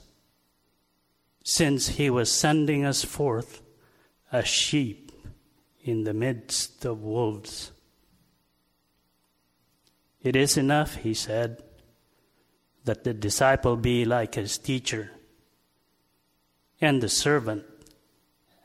since 1.48 1.90
he 1.90 2.10
was 2.10 2.28
sending 2.28 2.84
us 2.84 3.04
forth 3.04 3.62
a 4.32 4.44
sheep 4.44 5.12
in 5.84 6.02
the 6.02 6.12
midst 6.12 6.84
of 6.84 7.00
wolves. 7.00 7.70
It 10.20 10.34
is 10.34 10.56
enough, 10.56 10.96
he 10.96 11.14
said, 11.14 11.62
that 12.82 13.04
the 13.04 13.14
disciple 13.14 13.76
be 13.76 14.04
like 14.04 14.34
his 14.34 14.58
teacher, 14.58 15.12
and 16.80 17.00
the 17.00 17.08
servant 17.08 17.62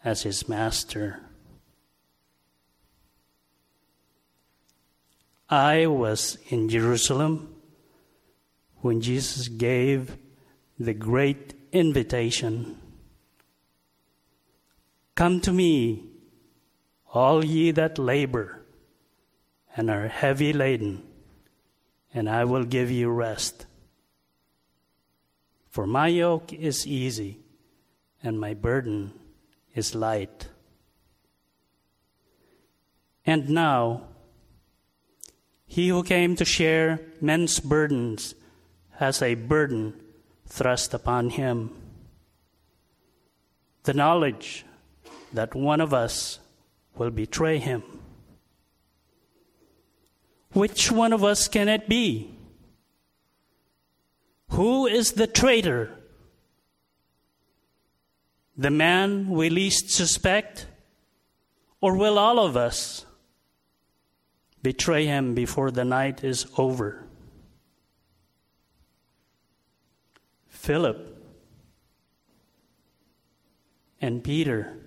as 0.04 0.24
his 0.24 0.50
master. 0.50 1.20
I 5.48 5.86
was 5.86 6.40
in 6.50 6.68
Jerusalem 6.68 7.54
when 8.78 9.02
Jesus 9.02 9.50
gave 9.50 10.18
the 10.80 10.96
great 10.96 11.61
invitation 11.72 12.78
Come 15.16 15.42
to 15.42 15.52
me, 15.52 16.06
all 17.14 17.46
ye 17.46 17.72
that 17.72 18.00
labor 18.00 18.62
and 19.76 19.90
are 19.90 20.08
heavy 20.08 20.52
laden, 20.52 21.04
and 22.14 22.30
I 22.30 22.46
will 22.46 22.64
give 22.64 22.90
you 22.90 23.10
rest. 23.10 23.66
For 25.70 25.86
my 25.86 26.08
yoke 26.08 26.52
is 26.52 26.88
easy, 26.88 27.40
and 28.24 28.40
my 28.40 28.54
burden 28.54 29.14
is 29.76 29.96
light. 29.96 30.48
And 33.26 33.50
now, 33.50 34.04
he 35.68 35.90
who 35.90 36.04
came 36.04 36.36
to 36.36 36.46
share 36.46 37.00
men's 37.22 37.60
burdens 37.60 38.36
has 38.94 39.22
a 39.22 39.36
burden 39.36 39.94
thrust 40.52 40.94
upon 40.94 41.30
him. 41.30 41.72
The 43.84 43.94
knowledge 43.94 44.66
that 45.32 45.56
one 45.56 45.80
of 45.80 45.94
us 45.94 46.40
will 46.96 47.10
betray 47.10 47.58
him. 47.58 47.84
Which 50.52 50.92
one 50.92 51.14
of 51.14 51.24
us 51.24 51.48
can 51.48 51.70
it 51.70 51.88
be? 51.88 52.36
Who 54.50 54.86
is 54.88 55.14
the 55.14 55.26
traitor? 55.26 55.98
The 58.58 58.70
man 58.70 59.30
we 59.30 59.50
least 59.50 59.90
suspect? 59.90 60.68
Or 61.80 61.96
will 61.96 62.20
all 62.20 62.40
of 62.40 62.58
us 62.58 63.06
betray 64.62 65.06
him 65.06 65.34
before 65.34 65.72
the 65.72 65.86
night 65.86 66.26
is 66.26 66.46
over? 66.58 67.08
Philip 70.62 71.18
and 74.00 74.24
Peter 74.24 74.78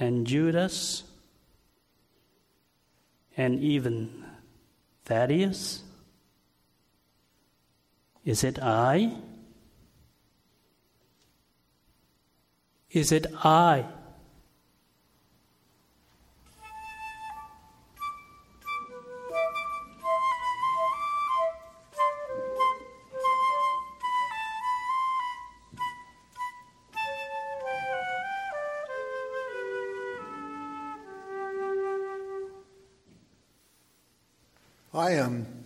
and 0.00 0.26
Judas 0.26 1.04
and 3.36 3.60
even 3.60 4.24
Thaddeus? 5.04 5.84
Is 8.24 8.42
it 8.42 8.58
I? 8.60 9.12
Is 12.90 13.12
it 13.12 13.28
I? 13.44 13.86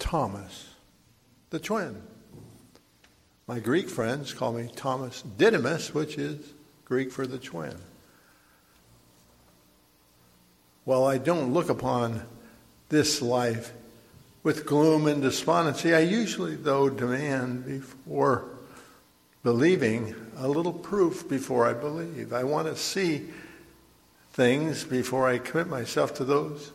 Thomas, 0.09 0.71
the 1.51 1.59
twin. 1.59 2.01
My 3.47 3.59
Greek 3.59 3.90
friends 3.90 4.33
call 4.33 4.55
me 4.55 4.71
Thomas 4.75 5.21
Didymus, 5.21 5.92
which 5.92 6.16
is 6.16 6.55
Greek 6.87 7.12
for 7.12 7.27
the 7.27 7.37
twin. 7.37 7.77
While 10.85 11.05
I 11.05 11.18
don't 11.18 11.53
look 11.53 11.68
upon 11.68 12.23
this 12.88 13.21
life 13.21 13.75
with 14.42 14.64
gloom 14.64 15.07
and 15.09 15.21
despondency, 15.21 15.92
I 15.92 15.99
usually, 15.99 16.57
though, 16.57 16.88
demand 16.88 17.66
before 17.66 18.47
believing 19.42 20.14
a 20.38 20.49
little 20.49 20.73
proof 20.73 21.29
before 21.29 21.66
I 21.66 21.75
believe. 21.75 22.33
I 22.33 22.44
want 22.44 22.66
to 22.66 22.77
see 22.77 23.29
things 24.33 24.85
before 24.85 25.29
I 25.29 25.37
commit 25.37 25.66
myself 25.66 26.14
to 26.14 26.25
those 26.25 26.73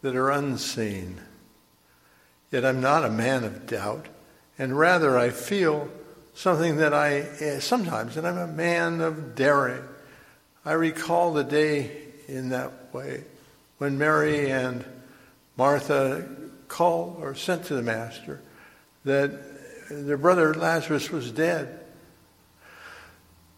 that 0.00 0.16
are 0.16 0.30
unseen. 0.30 1.20
Yet 2.50 2.64
I'm 2.64 2.80
not 2.80 3.04
a 3.04 3.10
man 3.10 3.44
of 3.44 3.66
doubt, 3.66 4.06
and 4.58 4.76
rather 4.76 5.16
I 5.16 5.30
feel 5.30 5.88
something 6.34 6.76
that 6.76 6.92
I 6.92 7.18
eh, 7.40 7.60
sometimes, 7.60 8.16
and 8.16 8.26
I'm 8.26 8.38
a 8.38 8.46
man 8.46 9.00
of 9.00 9.34
daring. 9.34 9.82
I 10.64 10.72
recall 10.72 11.32
the 11.32 11.44
day 11.44 11.90
in 12.28 12.50
that 12.50 12.92
way 12.92 13.24
when 13.78 13.98
Mary 13.98 14.50
and 14.50 14.84
Martha 15.56 16.26
called 16.68 17.18
or 17.20 17.34
sent 17.34 17.64
to 17.66 17.74
the 17.74 17.82
Master 17.82 18.40
that 19.04 19.30
their 19.90 20.16
brother 20.16 20.54
Lazarus 20.54 21.10
was 21.10 21.30
dead. 21.30 21.80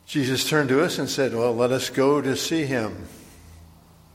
Jesus 0.07 0.49
turned 0.49 0.69
to 0.69 0.83
us 0.83 0.99
and 0.99 1.09
said, 1.09 1.35
Well, 1.35 1.55
let 1.55 1.73
us 1.73 1.91
go 1.91 2.21
to 2.21 2.37
see 2.37 2.65
him. 2.65 3.07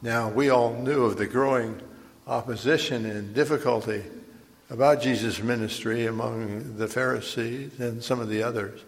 Now, 0.01 0.29
we 0.29 0.49
all 0.49 0.73
knew 0.73 1.05
of 1.05 1.17
the 1.17 1.25
growing 1.25 1.81
opposition 2.27 3.05
and 3.05 3.33
difficulty 3.33 4.03
about 4.69 5.01
Jesus' 5.01 5.41
ministry 5.41 6.05
among 6.05 6.77
the 6.77 6.87
Pharisees 6.87 7.79
and 7.79 8.03
some 8.03 8.19
of 8.19 8.29
the 8.29 8.43
others. 8.43 8.81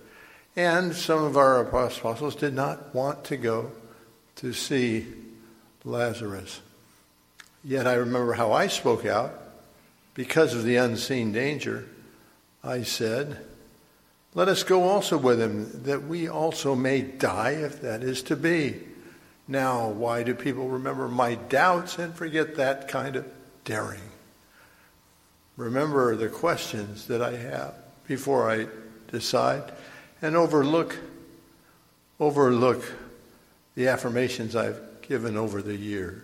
And 0.55 0.93
some 0.93 1.23
of 1.23 1.37
our 1.37 1.61
apostles 1.61 2.35
did 2.35 2.53
not 2.53 2.93
want 2.93 3.23
to 3.25 3.37
go 3.37 3.71
to 4.37 4.51
see 4.51 5.07
Lazarus. 5.85 6.61
Yet 7.63 7.87
I 7.87 7.93
remember 7.93 8.33
how 8.33 8.51
I 8.51 8.67
spoke 8.67 9.05
out 9.05 9.31
because 10.13 10.53
of 10.53 10.63
the 10.63 10.77
unseen 10.77 11.31
danger. 11.31 11.87
I 12.63 12.83
said, 12.83 13.45
Let 14.33 14.47
us 14.49 14.63
go 14.63 14.83
also 14.83 15.17
with 15.17 15.39
him, 15.39 15.83
that 15.83 16.03
we 16.03 16.27
also 16.27 16.75
may 16.75 17.01
die, 17.01 17.51
if 17.51 17.81
that 17.81 18.03
is 18.03 18.21
to 18.23 18.35
be. 18.35 18.81
Now, 19.47 19.89
why 19.89 20.23
do 20.23 20.35
people 20.35 20.67
remember 20.67 21.07
my 21.07 21.35
doubts 21.35 21.97
and 21.97 22.13
forget 22.13 22.55
that 22.55 22.87
kind 22.87 23.15
of 23.15 23.25
daring? 23.63 24.08
Remember 25.59 26.15
the 26.15 26.29
questions 26.29 27.07
that 27.07 27.21
I 27.21 27.35
have 27.35 27.73
before 28.07 28.49
I 28.49 28.67
decide 29.11 29.73
and 30.21 30.37
overlook 30.37 30.95
overlook 32.17 32.81
the 33.75 33.89
affirmations 33.89 34.55
I've 34.55 34.79
given 35.01 35.35
over 35.35 35.61
the 35.61 35.75
years. 35.75 36.23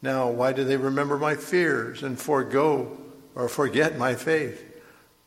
Now, 0.00 0.30
why 0.30 0.54
do 0.54 0.64
they 0.64 0.78
remember 0.78 1.18
my 1.18 1.34
fears 1.34 2.02
and 2.02 2.18
forego 2.18 2.96
or 3.34 3.46
forget 3.46 3.98
my 3.98 4.14
faith? 4.14 4.64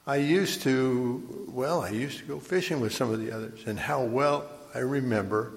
I 0.07 0.15
used 0.15 0.63
to, 0.63 1.45
well, 1.49 1.81
I 1.83 1.89
used 1.89 2.17
to 2.17 2.25
go 2.25 2.39
fishing 2.39 2.79
with 2.79 2.95
some 2.95 3.11
of 3.11 3.19
the 3.19 3.31
others, 3.31 3.61
and 3.67 3.77
how 3.77 4.03
well 4.03 4.49
I 4.73 4.79
remember 4.79 5.51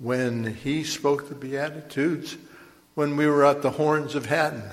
when 0.00 0.52
he 0.54 0.82
spoke 0.82 1.28
the 1.28 1.36
Beatitudes 1.36 2.36
when 2.96 3.16
we 3.16 3.28
were 3.28 3.44
at 3.44 3.62
the 3.62 3.70
Horns 3.70 4.16
of 4.16 4.26
Hattin. 4.26 4.64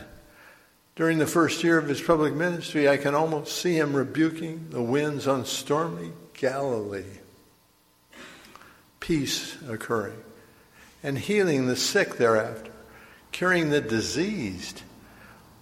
During 1.00 1.18
the 1.18 1.28
first 1.28 1.64
year 1.64 1.78
of 1.78 1.88
his 1.88 2.02
public 2.02 2.34
ministry, 2.34 2.90
I 2.90 2.98
can 2.98 3.16
almost 3.16 3.56
see 3.56 3.78
him 3.78 3.96
rebuking 3.96 4.68
the 4.70 4.82
winds 4.82 5.30
on 5.30 5.46
stormy 5.46 6.12
Galilee. 6.34 7.20
Peace 9.00 9.56
occurring 9.70 10.22
and 11.02 11.18
healing 11.18 11.68
the 11.68 11.78
sick 11.78 12.18
thereafter, 12.18 12.74
curing 13.32 13.70
the 13.70 13.80
diseased, 13.80 14.82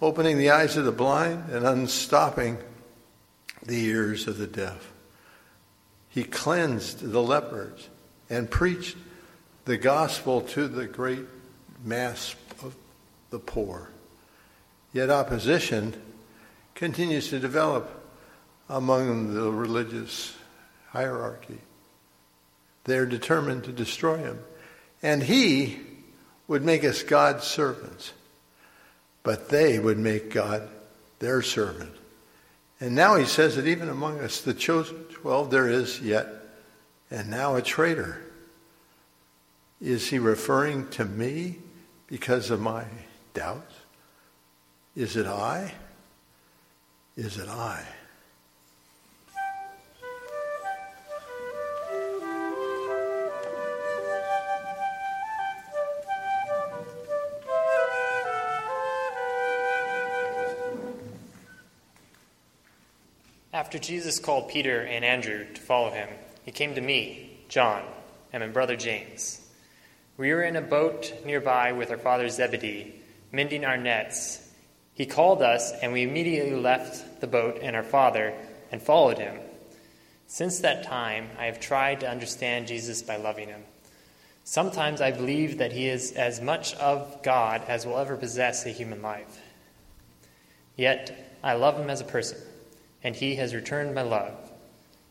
opening 0.01 0.39
the 0.39 0.49
eyes 0.49 0.75
of 0.75 0.85
the 0.85 0.91
blind, 0.91 1.51
and 1.51 1.67
unstopping 1.67 2.57
the 3.63 3.85
ears 3.85 4.27
of 4.27 4.39
the 4.39 4.47
deaf. 4.47 4.91
He 6.09 6.23
cleansed 6.23 7.11
the 7.11 7.21
lepers 7.21 7.89
and 8.27 8.49
preached 8.49 8.97
the 9.65 9.77
gospel 9.77 10.41
to 10.41 10.67
the 10.67 10.87
great 10.87 11.27
mass 11.85 12.33
of 12.63 12.75
the 13.29 13.37
poor. 13.37 13.91
Yet 14.97 15.11
opposition 15.11 15.93
continues 16.73 17.29
to 17.29 17.37
develop 17.37 17.87
among 18.67 19.35
the 19.35 19.51
religious 19.51 20.35
hierarchy. 20.89 21.59
They're 22.85 23.05
determined 23.05 23.65
to 23.65 23.71
destroy 23.71 24.17
him. 24.17 24.39
And 25.03 25.21
he 25.21 25.77
would 26.47 26.63
make 26.63 26.83
us 26.83 27.03
God's 27.03 27.43
servants, 27.43 28.11
but 29.21 29.49
they 29.49 29.77
would 29.77 29.99
make 29.99 30.31
God 30.33 30.67
their 31.19 31.43
servant. 31.43 31.93
And 32.79 32.95
now 32.95 33.17
he 33.17 33.25
says 33.25 33.55
that 33.55 33.67
even 33.67 33.89
among 33.89 34.19
us, 34.21 34.41
the 34.41 34.55
chosen 34.55 35.03
twelve, 35.11 35.51
there 35.51 35.69
is 35.69 36.01
yet, 36.01 36.27
and 37.11 37.29
now 37.29 37.53
a 37.53 37.61
traitor. 37.61 38.19
Is 39.79 40.07
he 40.07 40.17
referring 40.17 40.89
to 40.89 41.05
me 41.05 41.59
because 42.07 42.49
of 42.49 42.59
my 42.59 42.85
doubts? 43.35 43.75
Is 44.97 45.15
it 45.15 45.27
I? 45.27 45.71
Is 47.15 47.37
it 47.37 47.47
I? 47.47 47.85
After 63.53 63.77
Jesus 63.77 64.17
called 64.17 64.49
Peter 64.49 64.81
and 64.81 65.05
Andrew 65.05 65.45
to 65.53 65.61
follow 65.61 65.91
him, 65.91 66.09
he 66.43 66.51
came 66.51 66.73
to 66.73 66.81
me, 66.81 67.37
John, 67.49 67.83
and 68.33 68.41
my 68.41 68.49
brother 68.49 68.75
James. 68.75 69.47
We 70.17 70.33
were 70.33 70.41
in 70.41 70.55
a 70.55 70.61
boat 70.61 71.13
nearby 71.23 71.73
with 71.73 71.91
our 71.91 71.99
father 71.99 72.29
Zebedee, 72.29 72.95
mending 73.31 73.63
our 73.63 73.77
nets. 73.77 74.46
He 74.97 75.05
called 75.05 75.43
us, 75.43 75.71
and 75.81 75.93
we 75.93 76.01
immediately 76.01 76.59
left 76.59 77.21
the 77.21 77.27
boat 77.27 77.59
and 77.61 77.75
our 77.75 77.83
father 77.83 78.33
and 78.71 78.81
followed 78.81 79.19
him. 79.19 79.37
Since 80.25 80.59
that 80.59 80.83
time, 80.83 81.29
I 81.37 81.45
have 81.45 81.59
tried 81.59 81.99
to 81.99 82.09
understand 82.09 82.67
Jesus 82.67 83.03
by 83.03 83.17
loving 83.17 83.47
him. 83.47 83.63
Sometimes 84.43 84.99
I 84.99 85.11
believe 85.11 85.59
that 85.59 85.71
he 85.71 85.87
is 85.87 86.13
as 86.13 86.41
much 86.41 86.73
of 86.75 87.21
God 87.21 87.61
as 87.67 87.85
will 87.85 87.99
ever 87.99 88.17
possess 88.17 88.65
a 88.65 88.69
human 88.69 89.03
life. 89.03 89.39
Yet, 90.75 91.37
I 91.43 91.53
love 91.53 91.77
him 91.77 91.91
as 91.91 92.01
a 92.01 92.05
person 92.05 92.39
and 93.03 93.15
he 93.15 93.35
has 93.35 93.53
returned 93.53 93.93
my 93.93 94.01
love. 94.01 94.33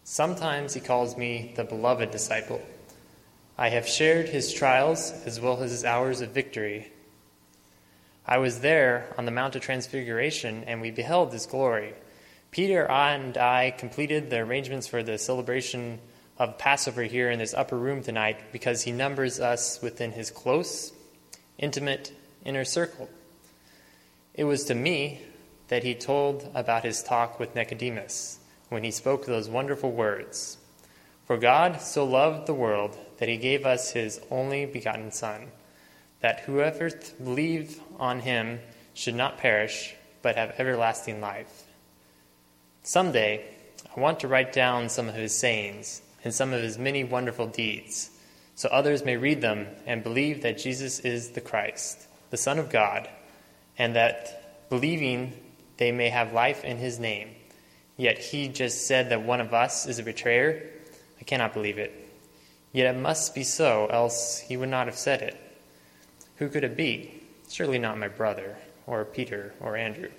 Sometimes 0.04 0.74
he 0.74 0.80
calls 0.80 1.16
me 1.16 1.52
the 1.56 1.64
beloved 1.64 2.10
disciple. 2.10 2.60
I 3.56 3.70
have 3.70 3.88
shared 3.88 4.28
his 4.28 4.52
trials 4.52 5.12
as 5.24 5.40
well 5.40 5.62
as 5.62 5.70
his 5.70 5.84
hours 5.84 6.20
of 6.20 6.30
victory. 6.30 6.92
I 8.28 8.38
was 8.38 8.58
there 8.58 9.14
on 9.16 9.24
the 9.24 9.30
Mount 9.30 9.54
of 9.54 9.62
Transfiguration, 9.62 10.64
and 10.66 10.80
we 10.80 10.90
beheld 10.90 11.32
his 11.32 11.46
glory. 11.46 11.94
Peter 12.50 12.90
and 12.90 13.38
I 13.38 13.70
completed 13.70 14.30
the 14.30 14.38
arrangements 14.38 14.88
for 14.88 15.04
the 15.04 15.16
celebration 15.16 16.00
of 16.36 16.58
Passover 16.58 17.04
here 17.04 17.30
in 17.30 17.38
this 17.38 17.54
upper 17.54 17.78
room 17.78 18.02
tonight 18.02 18.38
because 18.50 18.82
he 18.82 18.90
numbers 18.90 19.38
us 19.38 19.80
within 19.80 20.10
his 20.10 20.30
close, 20.32 20.92
intimate 21.56 22.12
inner 22.44 22.64
circle. 22.64 23.08
It 24.34 24.44
was 24.44 24.64
to 24.64 24.74
me 24.74 25.22
that 25.68 25.84
he 25.84 25.94
told 25.94 26.50
about 26.52 26.84
his 26.84 27.04
talk 27.04 27.38
with 27.38 27.54
Nicodemus 27.54 28.40
when 28.70 28.82
he 28.82 28.90
spoke 28.90 29.24
those 29.24 29.48
wonderful 29.48 29.92
words 29.92 30.58
For 31.26 31.36
God 31.36 31.80
so 31.80 32.04
loved 32.04 32.46
the 32.46 32.54
world 32.54 32.98
that 33.18 33.28
he 33.28 33.36
gave 33.36 33.64
us 33.64 33.92
his 33.92 34.20
only 34.30 34.66
begotten 34.66 35.12
Son, 35.12 35.52
that 36.20 36.40
whoever 36.40 36.90
believe 37.22 37.80
on 37.98 38.20
him 38.20 38.60
should 38.94 39.14
not 39.14 39.38
perish, 39.38 39.94
but 40.22 40.36
have 40.36 40.54
everlasting 40.58 41.20
life. 41.20 41.64
Someday, 42.82 43.44
I 43.96 44.00
want 44.00 44.20
to 44.20 44.28
write 44.28 44.52
down 44.52 44.88
some 44.88 45.08
of 45.08 45.14
his 45.14 45.36
sayings 45.36 46.02
and 46.24 46.32
some 46.34 46.52
of 46.52 46.62
his 46.62 46.78
many 46.78 47.04
wonderful 47.04 47.46
deeds, 47.46 48.10
so 48.54 48.68
others 48.70 49.04
may 49.04 49.16
read 49.16 49.40
them 49.40 49.66
and 49.86 50.02
believe 50.02 50.42
that 50.42 50.58
Jesus 50.58 51.00
is 51.00 51.30
the 51.30 51.40
Christ, 51.40 52.06
the 52.30 52.36
Son 52.36 52.58
of 52.58 52.70
God, 52.70 53.08
and 53.78 53.94
that 53.96 54.68
believing 54.68 55.32
they 55.76 55.92
may 55.92 56.08
have 56.08 56.32
life 56.32 56.64
in 56.64 56.78
his 56.78 56.98
name. 56.98 57.30
Yet 57.96 58.18
he 58.18 58.48
just 58.48 58.86
said 58.86 59.10
that 59.10 59.22
one 59.22 59.40
of 59.40 59.54
us 59.54 59.86
is 59.86 59.98
a 59.98 60.02
betrayer? 60.02 60.70
I 61.20 61.24
cannot 61.24 61.54
believe 61.54 61.78
it. 61.78 61.92
Yet 62.72 62.94
it 62.94 62.98
must 62.98 63.34
be 63.34 63.42
so, 63.42 63.86
else 63.86 64.38
he 64.38 64.56
would 64.56 64.68
not 64.68 64.86
have 64.86 64.98
said 64.98 65.22
it. 65.22 65.45
Who 66.36 66.50
could 66.50 66.64
it 66.64 66.76
be? 66.76 67.22
Surely 67.48 67.78
not 67.78 67.98
my 67.98 68.08
brother, 68.08 68.56
or 68.86 69.04
Peter, 69.04 69.54
or 69.60 69.76
Andrew. 69.76 70.10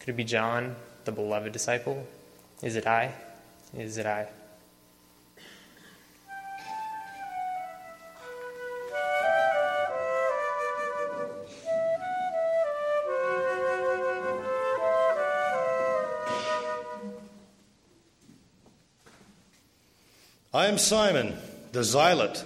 Could 0.00 0.08
it 0.08 0.16
be 0.16 0.24
John, 0.24 0.74
the 1.04 1.12
beloved 1.12 1.52
disciple? 1.52 2.06
Is 2.60 2.74
it 2.74 2.86
I? 2.86 3.14
Is 3.76 3.96
it 3.96 4.06
I? 4.06 4.28
I 20.52 20.66
am 20.66 20.78
Simon, 20.78 21.36
the 21.70 21.84
zealot, 21.84 22.44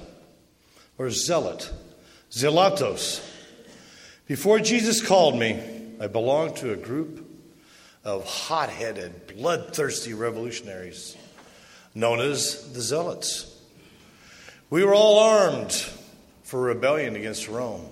or 0.99 1.09
zealot, 1.09 1.73
zealotos. 2.35 3.25
Before 4.27 4.59
Jesus 4.59 5.07
called 5.07 5.39
me, 5.39 5.61
I 6.01 6.09
belonged 6.09 6.57
to 6.57 6.73
a 6.73 6.77
group 6.77 7.25
of 8.03 8.27
hot 8.27 8.71
headed, 8.71 9.29
bloodthirsty 9.29 10.15
revolutionaries 10.15 11.17
known 11.95 12.21
as 12.21 12.73
the 12.73 12.81
Zealots. 12.81 13.51
We 14.69 14.85
were 14.85 14.95
all 14.95 15.21
armed 15.21 15.73
for 16.43 16.61
rebellion 16.61 17.15
against 17.15 17.49
Rome. 17.49 17.87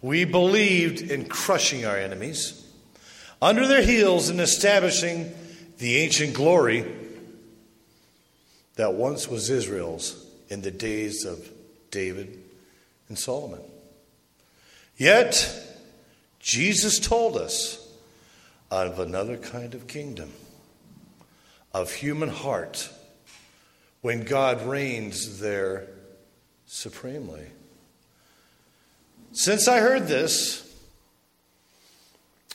We 0.00 0.24
believed 0.24 1.10
in 1.10 1.24
crushing 1.24 1.84
our 1.84 1.96
enemies, 1.96 2.64
under 3.42 3.66
their 3.66 3.82
heels, 3.82 4.28
and 4.28 4.40
establishing 4.40 5.34
the 5.78 5.96
ancient 5.96 6.34
glory 6.34 6.86
that 8.76 8.94
once 8.94 9.26
was 9.26 9.50
Israel's 9.50 10.24
in 10.48 10.62
the 10.62 10.70
days 10.70 11.24
of 11.24 11.50
David 11.90 12.37
and 13.08 13.18
Solomon. 13.18 13.62
Yet, 14.96 15.48
Jesus 16.40 16.98
told 16.98 17.36
us 17.36 17.86
of 18.70 18.98
another 18.98 19.36
kind 19.36 19.74
of 19.74 19.86
kingdom, 19.86 20.32
of 21.72 21.92
human 21.92 22.28
heart, 22.28 22.90
when 24.00 24.24
God 24.24 24.66
reigns 24.66 25.40
there 25.40 25.86
supremely. 26.66 27.46
Since 29.32 29.68
I 29.68 29.80
heard 29.80 30.06
this, 30.06 30.64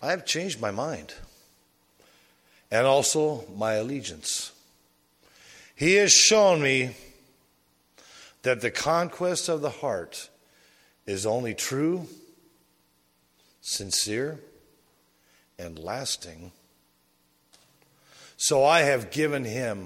I 0.02 0.12
have 0.12 0.26
changed 0.26 0.60
my 0.60 0.72
mind 0.72 1.13
and 2.70 2.86
also 2.86 3.46
my 3.56 3.74
allegiance. 3.74 4.52
He 5.76 5.96
has 5.96 6.12
shown 6.12 6.62
me 6.62 6.96
that 8.42 8.62
the 8.62 8.72
conquest 8.72 9.48
of 9.48 9.62
the 9.62 9.70
heart 9.70 10.30
is 11.06 11.26
only 11.26 11.54
true, 11.54 12.08
sincere, 13.62 14.39
and 15.60 15.78
lasting. 15.78 16.52
So 18.38 18.63
I 18.63 18.82
have 18.82 19.12
given 19.12 19.46
him 19.46 19.82